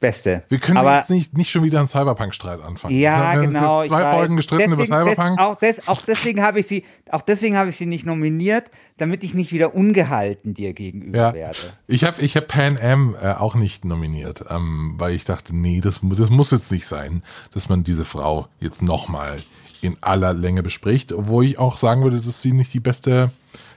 Beste. 0.00 0.44
Wir 0.48 0.58
können 0.58 0.78
Aber 0.78 0.96
jetzt 0.96 1.10
nicht, 1.10 1.36
nicht 1.36 1.50
schon 1.50 1.62
wieder 1.62 1.78
einen 1.78 1.86
Cyberpunk-Streit 1.86 2.60
anfangen. 2.62 2.98
ja, 2.98 3.34
jetzt 3.40 3.52
genau. 3.52 3.84
Zwei 3.86 4.02
weiß. 4.02 4.16
Folgen 4.16 4.36
gestritten 4.36 4.72
über 4.72 4.76
Deswegen- 4.82 5.04
des- 5.04 5.12
Cyberpunk. 5.14 5.38
Auch, 5.40 5.56
des, 5.56 5.88
auch 5.88 6.00
deswegen 6.00 6.42
habe 6.42 6.58
ich 6.60 6.66
sie, 6.66 6.84
auch 7.10 7.20
deswegen 7.20 7.56
habe 7.56 7.68
ich 7.70 7.76
sie 7.76 7.84
nicht 7.86 8.06
nominiert, 8.06 8.70
damit 8.96 9.22
ich 9.22 9.34
nicht 9.34 9.52
wieder 9.52 9.74
ungehalten 9.74 10.54
dir 10.54 10.72
gegenüber 10.72 11.18
Ja, 11.18 11.34
werde. 11.34 11.58
ich 11.86 12.04
habe 12.04 12.20
ich 12.22 12.34
hab 12.36 12.48
Pan 12.48 12.78
Am 12.80 13.14
äh, 13.22 13.32
auch 13.34 13.54
nicht 13.54 13.84
nominiert, 13.84 14.44
ähm, 14.48 14.94
weil 14.96 15.12
ich 15.14 15.24
dachte, 15.24 15.54
nee, 15.54 15.80
das, 15.82 16.00
das 16.02 16.30
muss 16.30 16.50
jetzt 16.50 16.72
nicht 16.72 16.86
sein, 16.86 17.22
dass 17.52 17.68
man 17.68 17.84
diese 17.84 18.04
Frau 18.06 18.48
jetzt 18.58 18.82
nochmal 18.82 19.38
in 19.82 19.96
aller 20.00 20.32
Länge 20.32 20.62
bespricht, 20.62 21.12
obwohl 21.12 21.44
ich 21.44 21.58
auch 21.58 21.76
sagen 21.76 22.02
würde, 22.02 22.20
dass 22.20 22.40
sie 22.42 22.52
nicht 22.52 22.72
die 22.72 22.80
beste, 22.80 23.30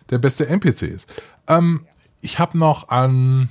der 0.09 0.19
beste 0.19 0.47
NPC 0.47 0.83
ist. 0.83 1.07
Ähm, 1.47 1.86
ich 2.21 2.39
habe 2.39 2.57
noch 2.57 2.88
an, 2.89 3.49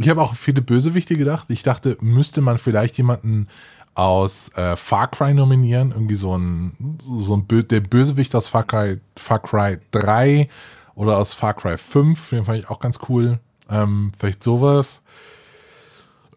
ich 0.00 0.08
habe 0.08 0.22
auch 0.22 0.34
viele 0.34 0.62
Bösewichte 0.62 1.16
gedacht. 1.16 1.46
Ich 1.50 1.62
dachte, 1.62 1.96
müsste 2.00 2.40
man 2.40 2.58
vielleicht 2.58 2.96
jemanden 2.96 3.48
aus 3.94 4.50
äh, 4.56 4.76
Far 4.76 5.10
Cry 5.10 5.34
nominieren, 5.34 5.90
irgendwie 5.90 6.14
so 6.14 6.36
ein, 6.36 6.98
so 7.06 7.34
ein 7.34 7.46
Bö 7.46 7.62
der 7.62 7.80
Bösewicht 7.80 8.34
aus 8.34 8.48
Far 8.48 8.64
Cry, 8.64 8.98
Far 9.16 9.40
Cry 9.40 9.78
3 9.90 10.48
oder 10.94 11.18
aus 11.18 11.34
Far 11.34 11.54
Cry 11.54 11.76
5, 11.76 12.30
den 12.30 12.44
fand 12.44 12.58
ich 12.58 12.70
auch 12.70 12.80
ganz 12.80 12.98
cool. 13.08 13.40
Ähm, 13.70 14.12
vielleicht 14.18 14.42
sowas. 14.42 15.02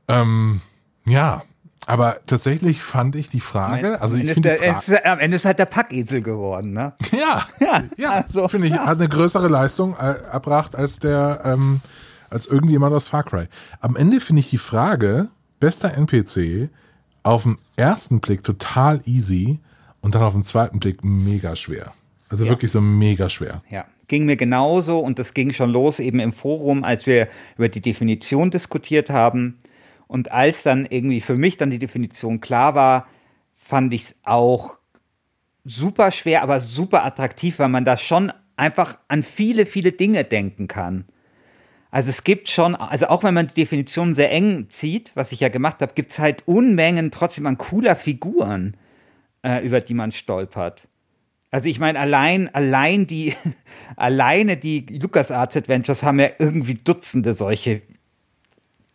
Ähm, 0.07 0.61
ja, 1.05 1.43
aber 1.85 2.17
tatsächlich 2.27 2.81
fand 2.81 3.15
ich 3.15 3.29
die 3.29 3.39
Frage, 3.39 4.01
also 4.01 4.15
am, 4.15 4.21
ich 4.21 4.35
Ende 4.35 4.57
finde 4.57 5.05
am 5.05 5.19
Ende 5.19 5.35
ist 5.35 5.45
halt 5.45 5.59
der 5.59 5.65
Packesel 5.65 6.21
geworden, 6.21 6.73
ne? 6.73 6.93
ja, 7.11 7.43
ja, 7.97 8.25
also, 8.27 8.47
finde 8.47 8.67
ich, 8.67 8.73
hat 8.73 8.99
eine 8.99 9.09
größere 9.09 9.47
Leistung 9.47 9.95
äh, 9.97 10.15
erbracht 10.31 10.75
als 10.75 10.99
der, 10.99 11.41
ähm, 11.43 11.81
als 12.33 12.47
irgendjemand 12.47 12.95
aus 12.95 13.07
Far 13.07 13.23
Cry. 13.23 13.47
Am 13.79 13.95
Ende 13.95 14.19
finde 14.19 14.41
ich 14.41 14.49
die 14.49 14.57
Frage, 14.57 15.29
bester 15.59 15.93
NPC, 15.93 16.69
auf 17.23 17.43
den 17.43 17.57
ersten 17.75 18.19
Blick 18.19 18.43
total 18.43 18.99
easy 19.05 19.59
und 20.01 20.15
dann 20.15 20.23
auf 20.23 20.33
den 20.33 20.43
zweiten 20.43 20.79
Blick 20.79 21.03
mega 21.03 21.55
schwer. 21.55 21.93
Also 22.29 22.47
wirklich 22.47 22.71
so 22.71 22.81
mega 22.81 23.29
schwer. 23.29 23.61
Ja, 23.69 23.85
ging 24.07 24.25
mir 24.25 24.35
genauso 24.35 24.99
und 24.99 25.19
das 25.19 25.33
ging 25.33 25.53
schon 25.53 25.69
los 25.69 25.99
eben 25.99 26.19
im 26.19 26.33
Forum, 26.33 26.83
als 26.83 27.05
wir 27.05 27.27
über 27.57 27.69
die 27.69 27.81
Definition 27.81 28.51
diskutiert 28.51 29.09
haben. 29.09 29.59
Und 30.07 30.31
als 30.31 30.63
dann 30.63 30.85
irgendwie 30.85 31.21
für 31.21 31.37
mich 31.37 31.57
dann 31.57 31.69
die 31.69 31.79
Definition 31.79 32.41
klar 32.41 32.75
war, 32.75 33.07
fand 33.55 33.93
ich 33.93 34.03
es 34.03 34.15
auch 34.23 34.77
super 35.63 36.11
schwer, 36.11 36.41
aber 36.41 36.59
super 36.59 37.05
attraktiv, 37.05 37.59
weil 37.59 37.69
man 37.69 37.85
da 37.85 37.97
schon 37.97 38.33
einfach 38.57 38.97
an 39.07 39.23
viele, 39.23 39.65
viele 39.65 39.91
Dinge 39.91 40.23
denken 40.23 40.67
kann. 40.67 41.05
Also 41.93 42.09
es 42.09 42.23
gibt 42.23 42.49
schon, 42.49 42.73
also 42.73 43.05
auch 43.05 43.23
wenn 43.23 43.35
man 43.35 43.45
die 43.45 43.53
Definition 43.53 44.15
sehr 44.15 44.31
eng 44.31 44.65
zieht, 44.71 45.11
was 45.13 45.31
ich 45.31 45.41
ja 45.41 45.49
gemacht 45.49 45.79
habe, 45.79 45.93
gibt 45.93 46.09
es 46.09 46.17
halt 46.17 46.41
Unmengen 46.47 47.11
trotzdem 47.11 47.45
an 47.45 47.59
cooler 47.59 47.95
Figuren, 47.95 48.75
äh, 49.43 49.63
über 49.63 49.79
die 49.79 49.93
man 49.93 50.11
stolpert. 50.11 50.87
Also 51.51 51.69
ich 51.69 51.79
meine, 51.79 51.99
allein, 51.99 52.49
allein 52.55 53.05
die, 53.05 53.35
alleine 53.95 54.57
die 54.57 54.87
LucasArts 54.89 55.55
Adventures 55.55 56.01
haben 56.01 56.19
ja 56.19 56.29
irgendwie 56.39 56.73
Dutzende 56.73 57.35
solche 57.35 57.83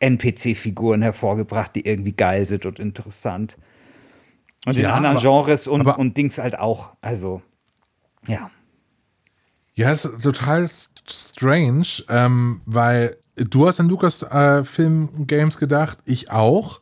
NPC-Figuren 0.01 1.01
hervorgebracht, 1.01 1.77
die 1.77 1.87
irgendwie 1.87 2.15
geil 2.15 2.47
sind 2.47 2.67
und 2.67 2.81
interessant. 2.81 3.57
Und 4.67 4.77
in 4.77 4.87
anderen 4.87 5.19
aber, 5.19 5.25
Genres 5.25 5.69
und, 5.69 5.87
und 5.87 6.17
Dings 6.17 6.39
halt 6.39 6.59
auch. 6.59 6.95
Also, 7.01 7.43
ja. 8.27 8.51
Ja, 9.79 9.93
ist 9.93 10.09
total 10.23 10.69
strange, 11.09 11.87
ähm, 12.09 12.63
weil 12.67 13.17
du 13.37 13.69
hast 13.69 13.79
an 13.79 13.89
Lukas-Film-Games 13.89 15.55
äh, 15.55 15.59
gedacht, 15.61 15.99
ich 16.05 16.33
auch. 16.33 16.81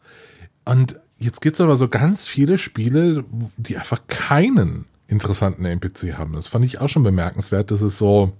Und 0.64 0.98
jetzt 1.18 1.42
gibt 1.42 1.56
es 1.56 1.60
aber 1.60 1.76
so 1.76 1.88
ganz 1.88 2.26
viele 2.26 2.56
Spiele, 2.56 3.22
die 3.58 3.76
einfach 3.76 4.00
keinen 4.08 4.86
interessanten 5.08 5.66
NPC 5.66 6.16
haben. 6.16 6.32
Das 6.32 6.48
fand 6.48 6.64
ich 6.64 6.80
auch 6.80 6.88
schon 6.88 7.02
bemerkenswert, 7.02 7.70
dass 7.70 7.82
es 7.82 7.98
so 7.98 8.32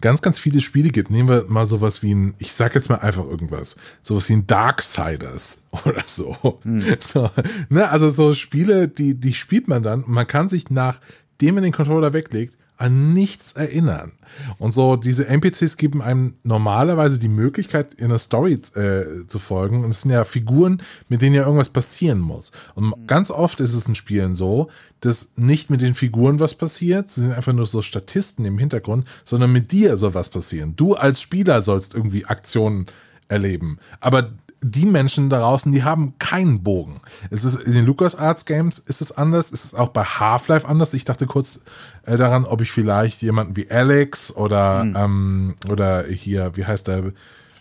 ganz, 0.00 0.22
ganz 0.22 0.38
viele 0.38 0.60
Spiele 0.60 0.90
gibt. 0.90 1.10
Nehmen 1.10 1.28
wir 1.28 1.46
mal 1.48 1.66
sowas 1.66 2.04
wie 2.04 2.14
ein, 2.14 2.34
ich 2.38 2.52
sag 2.52 2.76
jetzt 2.76 2.90
mal 2.90 3.00
einfach 3.00 3.24
irgendwas, 3.24 3.74
sowas 4.02 4.28
wie 4.28 4.34
ein 4.34 4.46
Darksiders 4.46 5.64
oder 5.84 6.04
so. 6.06 6.60
Hm. 6.62 6.80
so 7.00 7.28
ne? 7.70 7.90
Also 7.90 8.08
so 8.08 8.34
Spiele, 8.34 8.86
die, 8.86 9.18
die 9.18 9.34
spielt 9.34 9.66
man 9.66 9.82
dann 9.82 10.04
und 10.04 10.12
man 10.12 10.28
kann 10.28 10.48
sich 10.48 10.70
nachdem 10.70 11.56
man 11.56 11.64
den 11.64 11.72
Controller 11.72 12.12
weglegt, 12.12 12.56
an 12.76 13.14
nichts 13.14 13.52
erinnern. 13.52 14.12
Und 14.58 14.72
so, 14.72 14.96
diese 14.96 15.26
NPCs 15.26 15.76
geben 15.76 16.02
einem 16.02 16.34
normalerweise 16.42 17.18
die 17.18 17.28
Möglichkeit, 17.28 17.94
in 17.94 18.10
der 18.10 18.18
Story 18.18 18.54
äh, 18.74 19.26
zu 19.26 19.38
folgen. 19.38 19.84
Und 19.84 19.90
es 19.90 20.02
sind 20.02 20.10
ja 20.10 20.24
Figuren, 20.24 20.82
mit 21.08 21.22
denen 21.22 21.34
ja 21.34 21.42
irgendwas 21.42 21.70
passieren 21.70 22.20
muss. 22.20 22.52
Und 22.74 22.86
mhm. 22.86 23.06
ganz 23.06 23.30
oft 23.30 23.60
ist 23.60 23.74
es 23.74 23.88
in 23.88 23.94
Spielen 23.94 24.34
so, 24.34 24.68
dass 25.00 25.32
nicht 25.36 25.70
mit 25.70 25.80
den 25.80 25.94
Figuren 25.94 26.40
was 26.40 26.54
passiert, 26.54 27.10
sie 27.10 27.22
sind 27.22 27.32
einfach 27.32 27.52
nur 27.52 27.66
so 27.66 27.82
Statisten 27.82 28.44
im 28.44 28.58
Hintergrund, 28.58 29.06
sondern 29.24 29.52
mit 29.52 29.72
dir 29.72 29.96
soll 29.96 30.14
was 30.14 30.30
passieren. 30.30 30.74
Du 30.76 30.94
als 30.94 31.20
Spieler 31.20 31.62
sollst 31.62 31.94
irgendwie 31.94 32.24
Aktionen 32.26 32.86
erleben. 33.28 33.78
Aber 34.00 34.32
die 34.62 34.86
Menschen 34.86 35.30
da 35.30 35.40
draußen, 35.40 35.70
die 35.70 35.84
haben 35.84 36.14
keinen 36.18 36.62
Bogen. 36.62 37.00
Es 37.30 37.44
ist 37.44 37.56
in 37.56 37.72
den 37.72 37.84
LucasArts 37.84 38.46
Games 38.46 38.78
ist 38.78 39.00
es 39.00 39.12
anders, 39.12 39.52
es 39.52 39.64
ist 39.64 39.74
auch 39.74 39.90
bei 39.90 40.02
Half-Life 40.02 40.66
anders. 40.66 40.94
Ich 40.94 41.04
dachte 41.04 41.26
kurz 41.26 41.60
äh, 42.04 42.16
daran, 42.16 42.44
ob 42.44 42.60
ich 42.60 42.72
vielleicht 42.72 43.22
jemanden 43.22 43.56
wie 43.56 43.70
Alex 43.70 44.34
oder 44.34 44.84
mhm. 44.84 44.96
ähm, 44.96 45.56
oder 45.70 46.04
hier, 46.04 46.52
wie 46.56 46.64
heißt 46.64 46.88
der, 46.88 47.12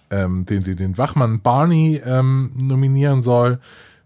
ähm, 0.10 0.45
den, 0.45 0.63
den, 0.63 0.77
den 0.77 0.97
Wachmann 0.97 1.41
Barney 1.41 2.01
ähm, 2.03 2.51
nominieren 2.55 3.21
soll 3.21 3.60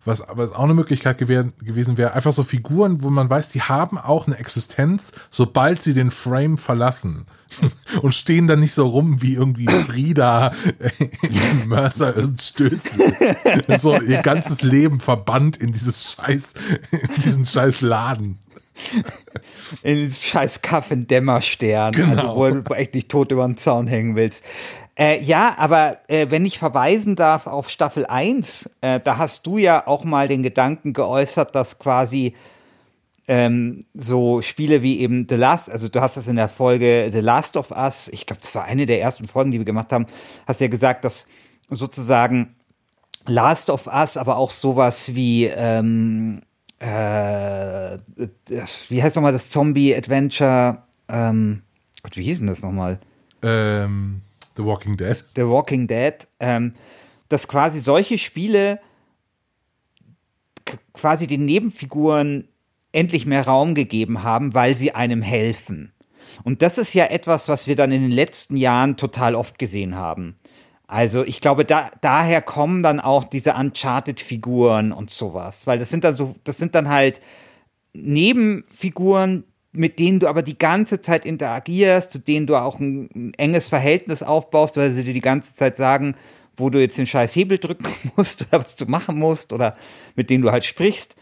was 0.09 0.21
aber 0.21 0.45
auch 0.57 0.63
eine 0.63 0.73
Möglichkeit 0.73 1.17
gewesen, 1.17 1.53
gewesen 1.61 1.97
wäre, 1.97 2.13
einfach 2.13 2.33
so 2.33 2.43
Figuren, 2.43 3.03
wo 3.03 3.09
man 3.09 3.29
weiß, 3.29 3.49
die 3.49 3.61
haben 3.61 3.97
auch 3.97 4.27
eine 4.27 4.37
Existenz, 4.37 5.13
sobald 5.29 5.81
sie 5.81 5.93
den 5.93 6.11
Frame 6.11 6.57
verlassen. 6.57 7.25
Und 8.01 8.13
stehen 8.13 8.47
dann 8.47 8.59
nicht 8.59 8.73
so 8.73 8.87
rum 8.87 9.21
wie 9.21 9.33
irgendwie 9.33 9.67
Frieda 9.67 10.51
in 11.21 11.67
Mercer 11.67 12.15
und 12.15 12.39
Stößen. 12.39 13.01
so 13.79 13.99
ihr 13.99 14.21
ganzes 14.21 14.61
Leben 14.61 14.99
verbannt 14.99 15.57
in 15.57 15.71
dieses 15.71 16.13
Scheiß, 16.13 16.53
in 16.91 17.21
diesen 17.25 17.45
scheiß 17.47 17.81
Laden. 17.81 18.37
In 19.81 19.95
dieses 19.95 20.23
scheiß 20.25 20.61
Kaffendämmerstern, 20.61 21.95
also 21.95 21.99
genau. 21.99 22.43
also 22.43 22.57
wo 22.57 22.61
du 22.61 22.73
echt 22.75 22.93
nicht 22.93 23.09
tot 23.09 23.31
über 23.31 23.47
den 23.47 23.57
Zaun 23.57 23.87
hängen 23.87 24.15
willst. 24.15 24.43
Äh, 24.99 25.23
ja, 25.23 25.55
aber 25.57 25.99
äh, 26.09 26.29
wenn 26.29 26.45
ich 26.45 26.59
verweisen 26.59 27.15
darf 27.15 27.47
auf 27.47 27.69
Staffel 27.69 28.05
1, 28.05 28.69
äh, 28.81 28.99
da 28.99 29.17
hast 29.17 29.47
du 29.47 29.57
ja 29.57 29.87
auch 29.87 30.03
mal 30.03 30.27
den 30.27 30.43
Gedanken 30.43 30.91
geäußert, 30.91 31.55
dass 31.55 31.79
quasi 31.79 32.33
ähm, 33.29 33.85
so 33.93 34.41
Spiele 34.41 34.81
wie 34.81 34.99
eben 34.99 35.25
The 35.29 35.35
Last, 35.35 35.71
also 35.71 35.87
du 35.87 36.01
hast 36.01 36.17
das 36.17 36.27
in 36.27 36.35
der 36.35 36.49
Folge 36.49 37.11
The 37.13 37.21
Last 37.21 37.55
of 37.55 37.71
Us, 37.71 38.09
ich 38.09 38.25
glaube, 38.25 38.41
das 38.41 38.53
war 38.55 38.65
eine 38.65 38.85
der 38.85 38.99
ersten 38.99 39.29
Folgen, 39.29 39.51
die 39.51 39.57
wir 39.57 39.65
gemacht 39.65 39.93
haben, 39.93 40.05
hast 40.45 40.59
ja 40.59 40.67
gesagt, 40.67 41.05
dass 41.05 41.25
sozusagen 41.69 42.57
Last 43.25 43.69
of 43.69 43.87
Us, 43.87 44.17
aber 44.17 44.35
auch 44.35 44.51
sowas 44.51 45.15
wie, 45.15 45.45
ähm, 45.45 46.41
äh, 46.79 47.99
wie 48.89 49.01
heißt 49.01 49.15
nochmal 49.15 49.31
das 49.31 49.49
Zombie-Adventure, 49.49 50.83
ähm, 51.07 51.61
Gott, 52.03 52.17
wie 52.17 52.23
hieß 52.23 52.39
denn 52.39 52.47
das 52.47 52.61
nochmal? 52.61 52.99
Ähm. 53.43 54.23
The 54.59 54.65
Walking 54.65 54.97
Dead. 54.97 55.23
The 55.37 55.47
Walking 55.47 55.87
Dead, 55.87 56.27
ähm, 56.41 56.73
dass 57.29 57.47
quasi 57.47 57.79
solche 57.79 58.17
Spiele 58.17 58.81
quasi 60.91 61.27
den 61.27 61.45
Nebenfiguren 61.45 62.49
endlich 62.91 63.25
mehr 63.25 63.45
Raum 63.45 63.73
gegeben 63.73 64.21
haben, 64.21 64.53
weil 64.53 64.75
sie 64.75 64.93
einem 64.93 65.21
helfen. 65.21 65.93
Und 66.43 66.61
das 66.61 66.77
ist 66.77 66.93
ja 66.93 67.05
etwas, 67.05 67.47
was 67.47 67.67
wir 67.67 67.77
dann 67.77 67.93
in 67.93 68.01
den 68.01 68.11
letzten 68.11 68.57
Jahren 68.57 68.97
total 68.97 69.33
oft 69.33 69.57
gesehen 69.59 69.95
haben. 69.95 70.35
Also 70.87 71.23
ich 71.23 71.39
glaube, 71.39 71.63
da, 71.63 71.91
daher 72.01 72.41
kommen 72.41 72.83
dann 72.83 72.99
auch 72.99 73.23
diese 73.23 73.53
Uncharted-Figuren 73.53 74.91
und 74.91 75.09
sowas, 75.09 75.67
weil 75.67 75.79
das 75.79 75.89
sind 75.89 76.03
dann 76.03 76.15
so, 76.15 76.35
das 76.43 76.57
sind 76.57 76.75
dann 76.75 76.89
halt 76.89 77.21
Nebenfiguren, 77.93 79.45
mit 79.71 79.99
denen 79.99 80.19
du 80.19 80.27
aber 80.27 80.41
die 80.41 80.57
ganze 80.57 81.01
Zeit 81.01 81.25
interagierst, 81.25 82.11
zu 82.11 82.19
denen 82.19 82.47
du 82.47 82.55
auch 82.55 82.79
ein, 82.79 83.09
ein, 83.13 83.33
enges 83.35 83.67
Verhältnis 83.67 84.23
aufbaust, 84.23 84.77
weil 84.77 84.91
sie 84.91 85.03
dir 85.03 85.13
die 85.13 85.21
ganze 85.21 85.53
Zeit 85.53 85.77
sagen, 85.77 86.15
wo 86.55 86.69
du 86.69 86.79
jetzt 86.79 86.97
den 86.97 87.05
scheiß 87.05 87.35
Hebel 87.35 87.57
drücken 87.57 87.87
musst 88.15 88.41
oder 88.47 88.63
was 88.63 88.75
du 88.75 88.85
machen 88.85 89.17
musst 89.17 89.53
oder 89.53 89.77
mit 90.15 90.29
denen 90.29 90.43
du 90.43 90.51
halt 90.51 90.65
sprichst. 90.65 91.15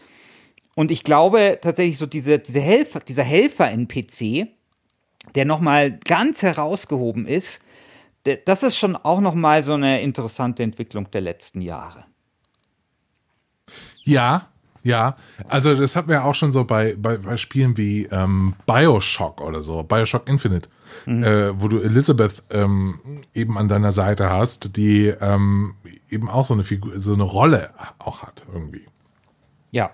Und 0.74 0.90
ich 0.90 1.04
glaube 1.04 1.58
tatsächlich 1.60 1.98
so 1.98 2.06
diese, 2.06 2.38
diese 2.38 2.60
Helfer, 2.60 3.00
dieser 3.00 3.24
Helfer-NPC, 3.24 4.48
der 5.34 5.44
nochmal 5.44 5.98
ganz 5.98 6.42
herausgehoben 6.42 7.26
ist, 7.26 7.60
das 8.44 8.62
ist 8.62 8.76
schon 8.76 8.96
auch 8.96 9.20
nochmal 9.20 9.62
so 9.62 9.74
eine 9.74 10.02
interessante 10.02 10.62
Entwicklung 10.62 11.10
der 11.10 11.20
letzten 11.20 11.60
Jahre. 11.60 12.04
Ja, 14.04 14.48
ja, 14.82 15.16
also 15.48 15.74
das 15.74 15.96
hat 15.96 16.08
wir 16.08 16.24
auch 16.24 16.34
schon 16.34 16.52
so 16.52 16.64
bei, 16.64 16.94
bei, 16.96 17.18
bei 17.18 17.36
Spielen 17.36 17.76
wie 17.76 18.04
ähm, 18.06 18.54
Bioshock 18.66 19.40
oder 19.40 19.62
so, 19.62 19.82
Bioshock 19.82 20.28
Infinite, 20.28 20.68
mhm. 21.06 21.22
äh, 21.22 21.60
wo 21.60 21.68
du 21.68 21.80
Elizabeth 21.80 22.42
ähm, 22.50 23.22
eben 23.34 23.58
an 23.58 23.68
deiner 23.68 23.92
Seite 23.92 24.30
hast, 24.30 24.76
die 24.76 25.06
ähm, 25.08 25.74
eben 26.08 26.28
auch 26.28 26.44
so 26.44 26.54
eine 26.54 26.64
Figur, 26.64 26.98
so 27.00 27.12
eine 27.12 27.24
Rolle 27.24 27.70
auch 27.98 28.22
hat 28.22 28.46
irgendwie. 28.52 28.86
Ja, 29.70 29.90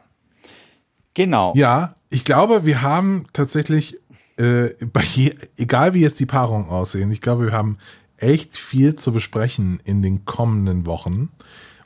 genau. 1.15 1.53
Ja, 1.57 1.97
ich 2.11 2.25
glaube, 2.25 2.65
wir 2.65 2.83
haben 2.83 3.27
tatsächlich, 3.33 3.99
äh, 4.37 4.71
bei 4.93 5.03
je, 5.03 5.35
egal 5.57 5.95
wie 5.95 6.01
jetzt 6.01 6.21
die 6.21 6.27
Paarungen 6.27 6.69
aussehen, 6.69 7.11
ich 7.11 7.21
glaube, 7.21 7.47
wir 7.47 7.53
haben 7.53 7.79
echt 8.17 8.57
viel 8.57 8.95
zu 8.95 9.13
besprechen 9.13 9.81
in 9.85 10.03
den 10.03 10.25
kommenden 10.25 10.87
Wochen. 10.87 11.31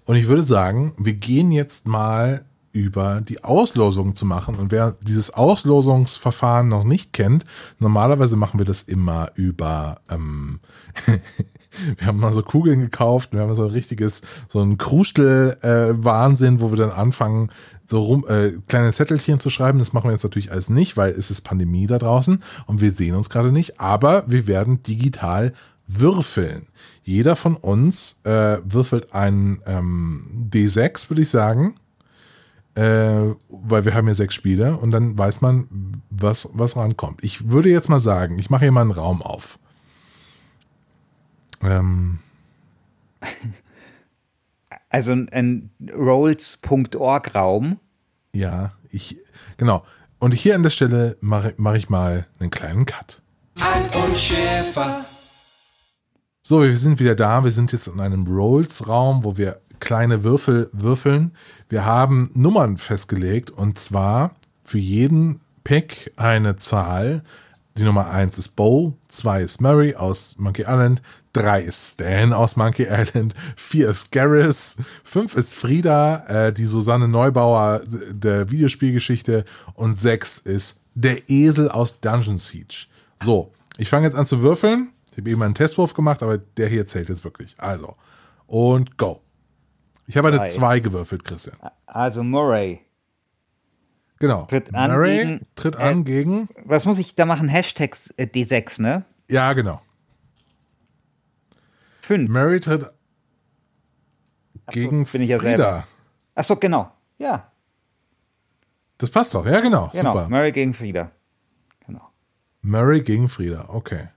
Und 0.04 0.16
ich 0.16 0.26
würde 0.26 0.42
sagen, 0.42 0.94
wir 0.98 1.14
gehen 1.14 1.50
jetzt 1.50 1.86
mal 1.86 2.44
über 2.72 3.20
die 3.20 3.44
Auslosung 3.44 4.14
zu 4.14 4.26
machen. 4.26 4.56
Und 4.56 4.70
wer 4.70 4.96
dieses 5.02 5.32
Auslosungsverfahren 5.32 6.68
noch 6.68 6.84
nicht 6.84 7.12
kennt, 7.12 7.44
normalerweise 7.78 8.36
machen 8.36 8.58
wir 8.58 8.66
das 8.66 8.82
immer 8.82 9.30
über, 9.34 10.00
ähm, 10.10 10.60
wir 11.98 12.06
haben 12.06 12.20
mal 12.20 12.32
so 12.32 12.42
Kugeln 12.42 12.80
gekauft, 12.80 13.32
wir 13.32 13.40
haben 13.40 13.54
so 13.54 13.64
ein 13.64 13.70
richtiges, 13.70 14.22
so 14.48 14.60
ein 14.60 14.78
Krustel-Wahnsinn, 14.78 16.56
äh, 16.56 16.60
wo 16.60 16.70
wir 16.70 16.78
dann 16.78 16.90
anfangen, 16.90 17.50
so 17.86 18.02
rum, 18.02 18.26
äh, 18.28 18.52
kleine 18.68 18.92
Zettelchen 18.92 19.40
zu 19.40 19.48
schreiben. 19.48 19.78
Das 19.78 19.92
machen 19.92 20.08
wir 20.08 20.12
jetzt 20.12 20.24
natürlich 20.24 20.52
alles 20.52 20.68
nicht, 20.68 20.96
weil 20.96 21.12
es 21.12 21.30
ist 21.30 21.40
Pandemie 21.40 21.86
da 21.86 21.98
draußen 21.98 22.42
und 22.66 22.80
wir 22.80 22.92
sehen 22.92 23.14
uns 23.14 23.30
gerade 23.30 23.50
nicht. 23.50 23.80
Aber 23.80 24.24
wir 24.26 24.46
werden 24.46 24.82
digital 24.82 25.54
würfeln. 25.86 26.66
Jeder 27.02 27.34
von 27.34 27.56
uns 27.56 28.16
äh, 28.24 28.58
würfelt 28.62 29.14
einen 29.14 29.62
ähm, 29.66 30.48
D6, 30.52 31.08
würde 31.08 31.22
ich 31.22 31.30
sagen 31.30 31.76
äh, 32.78 33.34
weil 33.48 33.84
wir 33.84 33.94
haben 33.94 34.06
ja 34.06 34.14
sechs 34.14 34.36
Spiele 34.36 34.76
und 34.76 34.92
dann 34.92 35.18
weiß 35.18 35.40
man, 35.40 36.00
was, 36.10 36.48
was 36.52 36.76
rankommt. 36.76 37.24
Ich 37.24 37.50
würde 37.50 37.70
jetzt 37.70 37.88
mal 37.88 37.98
sagen, 37.98 38.38
ich 38.38 38.50
mache 38.50 38.62
hier 38.62 38.72
mal 38.72 38.82
einen 38.82 38.92
Raum 38.92 39.20
auf. 39.20 39.58
Ähm. 41.62 42.20
Also 44.90 45.12
ein 45.12 45.68
Rolls.org 45.94 47.34
Raum. 47.34 47.78
Ja, 48.34 48.72
ich, 48.88 49.18
genau. 49.58 49.84
Und 50.18 50.32
hier 50.32 50.54
an 50.54 50.62
der 50.62 50.70
Stelle 50.70 51.18
mache 51.20 51.52
mach 51.58 51.74
ich 51.74 51.90
mal 51.90 52.26
einen 52.38 52.48
kleinen 52.48 52.86
Cut. 52.86 53.20
Alp 53.60 53.96
und 54.02 54.16
Schäfer. 54.16 55.04
So, 56.40 56.62
wir 56.62 56.74
sind 56.78 57.00
wieder 57.00 57.14
da. 57.14 57.44
Wir 57.44 57.50
sind 57.50 57.70
jetzt 57.72 57.86
in 57.86 58.00
einem 58.00 58.26
Rolls-Raum, 58.26 59.24
wo 59.24 59.36
wir 59.36 59.60
kleine 59.80 60.24
Würfel 60.24 60.70
würfeln. 60.72 61.32
Wir 61.68 61.84
haben 61.84 62.30
Nummern 62.34 62.76
festgelegt 62.76 63.50
und 63.50 63.78
zwar 63.78 64.36
für 64.64 64.78
jeden 64.78 65.40
Pick 65.64 66.12
eine 66.16 66.56
Zahl, 66.56 67.22
die 67.78 67.84
Nummer 67.84 68.10
1 68.10 68.38
ist 68.38 68.56
Bo, 68.56 68.98
2 69.06 69.42
ist 69.42 69.60
Murray 69.60 69.94
aus 69.94 70.34
Monkey 70.38 70.62
Island, 70.62 71.00
3 71.34 71.62
ist 71.62 71.92
Stan 71.92 72.32
aus 72.32 72.56
Monkey 72.56 72.88
Island, 72.90 73.34
4 73.56 73.90
ist 73.90 74.10
Garrus, 74.10 74.76
5 75.04 75.36
ist 75.36 75.54
Frieda, 75.54 76.24
äh, 76.26 76.52
die 76.52 76.64
Susanne 76.64 77.06
Neubauer 77.06 77.82
der 78.10 78.50
Videospielgeschichte 78.50 79.44
und 79.74 79.94
6 79.94 80.38
ist 80.40 80.80
der 80.94 81.30
Esel 81.30 81.68
aus 81.70 82.00
Dungeon 82.00 82.38
Siege. 82.38 82.86
So, 83.22 83.52
ich 83.76 83.88
fange 83.88 84.06
jetzt 84.06 84.16
an 84.16 84.26
zu 84.26 84.42
würfeln. 84.42 84.88
Ich 85.12 85.18
habe 85.18 85.30
eben 85.30 85.42
einen 85.42 85.54
Testwurf 85.54 85.94
gemacht, 85.94 86.22
aber 86.22 86.38
der 86.38 86.68
hier 86.68 86.86
zählt 86.86 87.08
jetzt 87.08 87.22
wirklich. 87.22 87.54
Also, 87.58 87.94
und 88.46 88.98
go. 88.98 89.20
Ich 90.08 90.16
habe 90.16 90.28
eine 90.28 90.38
Drei. 90.38 90.48
2 90.48 90.80
gewürfelt, 90.80 91.22
Christian. 91.22 91.56
Also 91.86 92.22
Murray. 92.24 92.80
Genau. 94.18 94.46
Tritt 94.46 94.74
an 94.74 94.90
Murray 94.90 95.16
gegen- 95.18 95.40
tritt 95.54 95.76
äh, 95.76 95.78
an 95.82 96.04
gegen. 96.04 96.48
Was 96.64 96.86
muss 96.86 96.98
ich 96.98 97.14
da 97.14 97.26
machen? 97.26 97.46
Hashtags 97.48 98.12
äh, 98.16 98.24
D6, 98.24 98.80
ne? 98.82 99.04
Ja, 99.28 99.52
genau. 99.52 99.80
Fünf. 102.00 102.30
Murray 102.30 102.58
tritt 102.58 102.86
gegen 104.70 105.04
bin 105.04 105.22
ich 105.22 105.28
ja 105.28 105.38
Frieda. 105.38 105.84
Achso, 106.34 106.56
genau. 106.56 106.90
Ja, 107.18 107.52
Das 108.96 109.10
passt 109.10 109.34
doch. 109.34 109.44
Ja, 109.46 109.60
genau. 109.60 109.90
genau. 109.92 110.12
Super. 110.14 110.28
Murray 110.30 110.52
gegen 110.52 110.72
Frieda. 110.72 111.10
Genau. 111.86 112.08
Murray 112.62 113.02
gegen 113.02 113.28
Frieda. 113.28 113.66
Okay. 113.68 114.08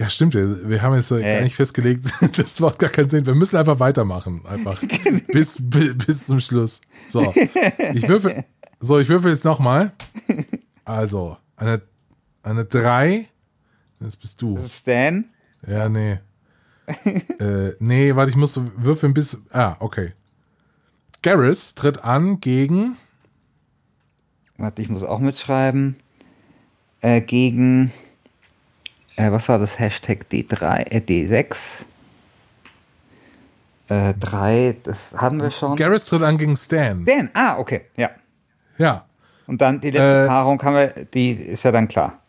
Ja, 0.00 0.08
stimmt. 0.08 0.32
Wir 0.32 0.66
wir 0.66 0.80
haben 0.80 0.94
jetzt 0.94 1.10
äh, 1.10 1.20
gar 1.20 1.42
nicht 1.42 1.56
festgelegt. 1.56 2.10
Das 2.36 2.58
macht 2.58 2.78
gar 2.78 2.88
keinen 2.88 3.10
Sinn. 3.10 3.26
Wir 3.26 3.34
müssen 3.34 3.58
einfach 3.58 3.80
weitermachen. 3.80 4.40
Einfach. 4.46 4.82
bis, 5.28 5.58
bis, 5.60 5.98
bis 5.98 6.26
zum 6.26 6.40
Schluss. 6.40 6.80
So. 7.06 7.34
Ich 7.92 8.08
würfel, 8.08 8.46
so, 8.80 8.98
ich 8.98 9.10
würfel 9.10 9.30
jetzt 9.30 9.44
nochmal. 9.44 9.92
Also, 10.86 11.36
eine, 11.54 11.82
eine 12.42 12.64
3. 12.64 13.28
Das 14.00 14.16
bist 14.16 14.40
du. 14.40 14.58
Stan. 14.66 15.26
Ja, 15.66 15.90
nee. 15.90 16.18
äh, 17.38 17.72
nee, 17.78 18.16
warte, 18.16 18.30
ich 18.30 18.36
muss 18.36 18.58
würfeln 18.78 19.12
bis. 19.12 19.36
Ah, 19.50 19.76
okay. 19.80 20.14
Garrus 21.20 21.74
tritt 21.74 22.04
an 22.04 22.40
gegen. 22.40 22.96
Warte, 24.56 24.80
ich 24.80 24.88
muss 24.88 25.02
auch 25.02 25.18
mitschreiben. 25.18 25.96
Äh, 27.02 27.20
gegen. 27.20 27.92
Äh, 29.16 29.30
was 29.32 29.48
war 29.48 29.58
das? 29.58 29.78
Hashtag 29.78 30.26
D3, 30.30 30.86
äh, 30.90 30.98
D6. 31.00 31.56
Äh, 33.88 34.14
3, 34.14 34.76
das 34.84 34.96
haben 35.16 35.40
wir 35.42 35.50
schon. 35.50 35.76
Garrus 35.76 36.06
tritt 36.06 36.22
an 36.22 36.38
gegen 36.38 36.56
Stan. 36.56 37.04
Dan, 37.04 37.28
ah, 37.34 37.58
okay, 37.58 37.82
ja. 37.96 38.10
Ja, 38.78 39.04
Und 39.46 39.60
dann 39.60 39.80
die 39.80 39.90
letzte 39.90 40.24
Äh, 40.24 40.28
Paarung 40.28 40.62
haben 40.62 40.74
wir, 40.74 40.88
die 41.12 41.32
ist 41.32 41.64
ja 41.64 41.72
dann 41.72 41.88
klar. 41.88 42.20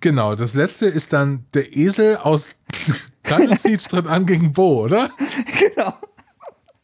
genau. 0.00 0.34
Das 0.34 0.54
letzte 0.54 0.86
ist 0.86 1.12
dann 1.12 1.44
der 1.52 1.76
Esel 1.76 2.16
aus 2.16 2.56
Siege 3.58 3.76
tritt 3.88 4.06
an 4.06 4.24
gegen 4.24 4.52
Bo, 4.52 4.84
oder? 4.84 5.10
Genau. 5.58 5.94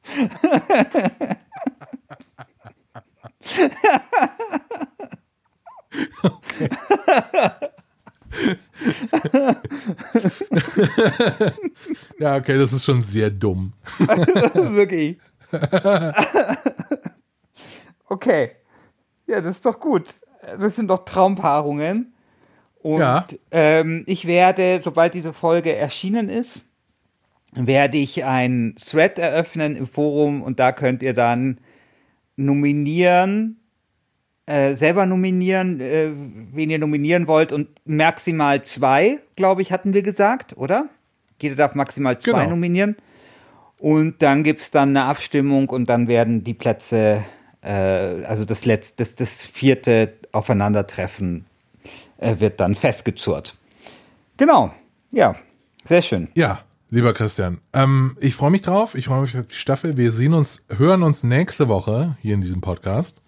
Ja, 12.18 12.36
okay, 12.36 12.58
das 12.58 12.72
ist 12.72 12.84
schon 12.84 13.02
sehr 13.02 13.30
dumm. 13.30 13.72
Wirklich. 14.54 15.18
okay. 18.08 18.50
Ja, 19.26 19.40
das 19.40 19.56
ist 19.56 19.66
doch 19.66 19.80
gut. 19.80 20.04
Das 20.58 20.76
sind 20.76 20.88
doch 20.88 21.04
Traumpaarungen. 21.04 22.14
Und 22.78 23.00
Ja. 23.00 23.26
ähm, 23.50 24.04
ich 24.06 24.26
werde, 24.26 24.80
sobald 24.82 25.14
diese 25.14 25.32
Folge 25.32 25.74
erschienen 25.74 26.28
ist, 26.28 26.64
werde 27.52 27.98
ich 27.98 28.24
einen 28.24 28.76
Thread 28.76 29.18
eröffnen 29.18 29.76
im 29.76 29.86
Forum 29.86 30.42
und 30.42 30.60
da 30.60 30.72
könnt 30.72 31.02
ihr 31.02 31.14
dann 31.14 31.58
nominieren, 32.36 33.60
äh, 34.46 34.74
selber 34.74 35.06
nominieren, 35.06 35.80
äh, 35.80 36.10
wen 36.52 36.70
ihr 36.70 36.78
nominieren 36.78 37.26
wollt 37.26 37.52
und 37.52 37.68
maximal 37.84 38.62
zwei, 38.62 39.18
glaube 39.34 39.62
ich, 39.62 39.72
hatten 39.72 39.92
wir 39.92 40.02
gesagt, 40.02 40.56
oder? 40.56 40.88
Jeder 41.42 41.56
darf 41.56 41.74
maximal 41.74 42.18
zwei 42.18 42.40
Genau. 42.44 42.50
nominieren. 42.50 42.96
Und 43.78 44.22
dann 44.22 44.42
gibt 44.42 44.60
es 44.60 44.70
dann 44.70 44.90
eine 44.90 45.04
Abstimmung 45.04 45.68
und 45.68 45.88
dann 45.88 46.08
werden 46.08 46.44
die 46.44 46.54
Plätze, 46.54 47.24
äh, 47.60 47.68
also 47.68 48.44
das 48.44 48.64
letzte, 48.64 48.94
das, 49.04 49.14
das 49.16 49.44
vierte 49.44 50.14
Aufeinandertreffen 50.32 51.44
äh, 52.18 52.36
wird 52.38 52.60
dann 52.60 52.74
festgezurrt. 52.74 53.54
Genau, 54.38 54.72
ja, 55.12 55.34
sehr 55.84 56.02
schön. 56.02 56.28
Ja, 56.34 56.60
lieber 56.88 57.12
Christian, 57.12 57.60
ähm, 57.74 58.16
ich 58.20 58.34
freue 58.34 58.50
mich 58.50 58.62
drauf. 58.62 58.94
Ich 58.94 59.06
freue 59.06 59.22
mich 59.22 59.36
auf 59.36 59.46
die 59.46 59.54
Staffel. 59.54 59.96
Wir 59.96 60.12
sehen 60.12 60.32
uns, 60.34 60.64
hören 60.74 61.02
uns 61.02 61.22
nächste 61.24 61.68
Woche 61.68 62.16
hier 62.20 62.34
in 62.34 62.40
diesem 62.40 62.60
Podcast. 62.60 63.20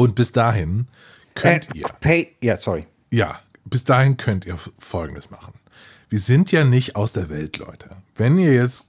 Und 0.00 0.14
bis 0.14 0.32
dahin 0.32 0.86
könnt 1.34 1.74
Äh, 1.74 1.80
ihr. 1.80 1.86
Pay, 2.00 2.34
ja, 2.40 2.56
sorry. 2.56 2.86
Ja, 3.12 3.40
bis 3.66 3.84
dahin 3.84 4.16
könnt 4.16 4.46
ihr 4.46 4.56
Folgendes 4.78 5.30
machen. 5.30 5.52
Wir 6.08 6.20
sind 6.20 6.50
ja 6.52 6.64
nicht 6.64 6.96
aus 6.96 7.12
der 7.12 7.28
Welt, 7.28 7.58
Leute. 7.58 7.90
Wenn 8.16 8.38
ihr 8.38 8.54
jetzt, 8.54 8.86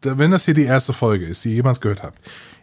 wenn 0.00 0.30
das 0.30 0.46
hier 0.46 0.54
die 0.54 0.64
erste 0.64 0.94
Folge 0.94 1.26
ist, 1.26 1.44
die 1.44 1.50
ihr 1.50 1.56
jemals 1.56 1.82
gehört 1.82 2.02
habt, 2.02 2.18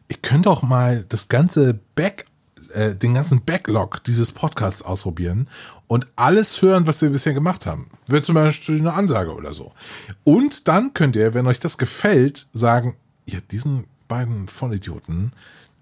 ihr 0.08 0.17
könnt 0.23 0.47
auch 0.47 0.63
mal 0.63 1.06
das 1.08 1.27
ganze 1.29 1.79
Back, 1.93 2.25
äh, 2.73 2.95
den 2.95 3.13
ganzen 3.13 3.45
Backlog 3.45 4.03
dieses 4.06 4.32
Podcasts 4.32 4.82
ausprobieren 4.82 5.47
und 5.86 6.08
alles 6.15 6.63
hören, 6.63 6.88
was 6.88 6.99
wir 7.03 7.12
bisher 7.12 7.36
gemacht 7.36 7.67
haben. 7.67 7.91
Wird 8.08 8.25
zum 8.25 8.34
Beispiel 8.34 8.79
eine 8.79 8.93
Ansage 8.93 9.36
oder 9.36 9.53
so. 9.53 9.71
Und 10.23 10.67
dann 10.67 10.95
könnt 10.95 11.15
ihr, 11.15 11.36
wenn 11.36 11.45
euch 11.45 11.60
das 11.60 11.77
gefällt, 11.77 12.47
sagen, 12.53 12.95
ja, 13.27 13.38
diesen 13.51 13.86
beiden 14.08 14.47
Vollidioten, 14.47 15.32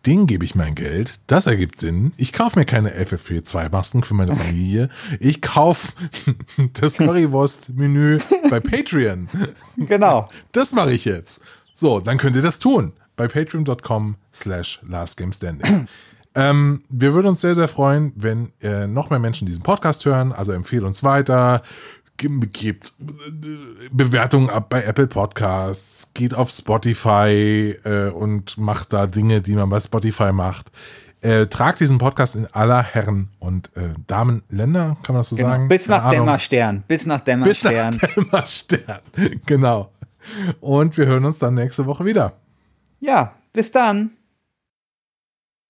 denen 0.06 0.28
gebe 0.28 0.46
ich 0.46 0.56
mein 0.56 0.76
Geld. 0.76 1.20
Das 1.28 1.48
ergibt 1.48 1.80
Sinn. 1.80 2.14
Ich 2.18 2.34
kaufe 2.34 2.58
mir 2.58 2.66
keine 2.66 2.92
FFP2-Masken 2.92 4.04
für 4.04 4.14
meine 4.14 4.36
Familie. 4.36 4.90
Ich 5.20 5.42
kaufe 5.42 5.94
das 6.74 6.98
Currywurst-Menü 6.98 8.20
bei 8.50 8.60
Patreon. 8.60 9.30
Genau. 9.78 10.30
Das 10.52 10.74
mache 10.74 10.94
ich 10.94 11.06
jetzt. 11.06 11.42
So, 11.74 12.00
dann 12.00 12.18
könnt 12.18 12.36
ihr 12.36 12.42
das 12.42 12.60
tun. 12.60 12.94
Bei 13.16 13.28
patreon.com 13.28 14.16
slash 14.34 14.80
lastgamestanding. 14.88 15.88
ähm, 16.36 16.84
wir 16.90 17.14
würden 17.14 17.28
uns 17.28 17.42
sehr, 17.42 17.56
sehr 17.56 17.68
freuen, 17.68 18.14
wenn 18.16 18.52
äh, 18.62 18.88
noch 18.88 19.10
mehr 19.10 19.20
Menschen 19.20 19.46
diesen 19.48 19.64
Podcast 19.64 20.06
hören. 20.06 20.32
Also 20.32 20.52
empfehlt 20.52 20.84
uns 20.84 21.04
weiter. 21.04 21.64
Ge- 22.22 22.48
Gebt 22.52 22.94
Bewertungen 23.92 24.50
ab 24.50 24.70
bei 24.70 24.84
Apple 24.84 25.08
Podcasts. 25.08 26.10
Geht 26.14 26.36
auf 26.36 26.50
Spotify 26.52 27.76
äh, 27.84 28.10
und 28.10 28.58
macht 28.60 28.94
da 28.94 29.08
Dinge, 29.08 29.42
die 29.42 29.56
man 29.56 29.70
bei 29.70 29.80
Spotify 29.80 30.32
macht. 30.32 30.72
Äh, 31.22 31.48
tragt 31.48 31.80
diesen 31.80 31.98
Podcast 31.98 32.36
in 32.36 32.46
aller 32.48 32.82
Herren 32.84 33.30
und 33.40 33.76
äh, 33.76 33.90
Damenländer, 34.08 34.98
kann 35.04 35.14
man 35.14 35.22
das 35.22 35.30
so 35.30 35.36
genau. 35.36 35.50
sagen? 35.50 35.68
Bis 35.68 35.88
nach. 35.88 36.10
Dämmerstern. 36.12 36.84
Bis 36.88 37.06
nach 37.06 37.22
Bis 37.22 37.64
nach 37.64 37.72
Dämmerstern. 37.72 37.98
Dämmerstern. 38.16 39.00
Genau. 39.46 39.92
Und 40.60 40.98
wir 40.98 41.08
hören 41.08 41.26
uns 41.26 41.40
dann 41.40 41.56
nächste 41.56 41.86
Woche 41.88 42.06
wieder. 42.06 42.34
Ja, 43.00 43.34
bis 43.54 43.72
dann. 43.72 44.12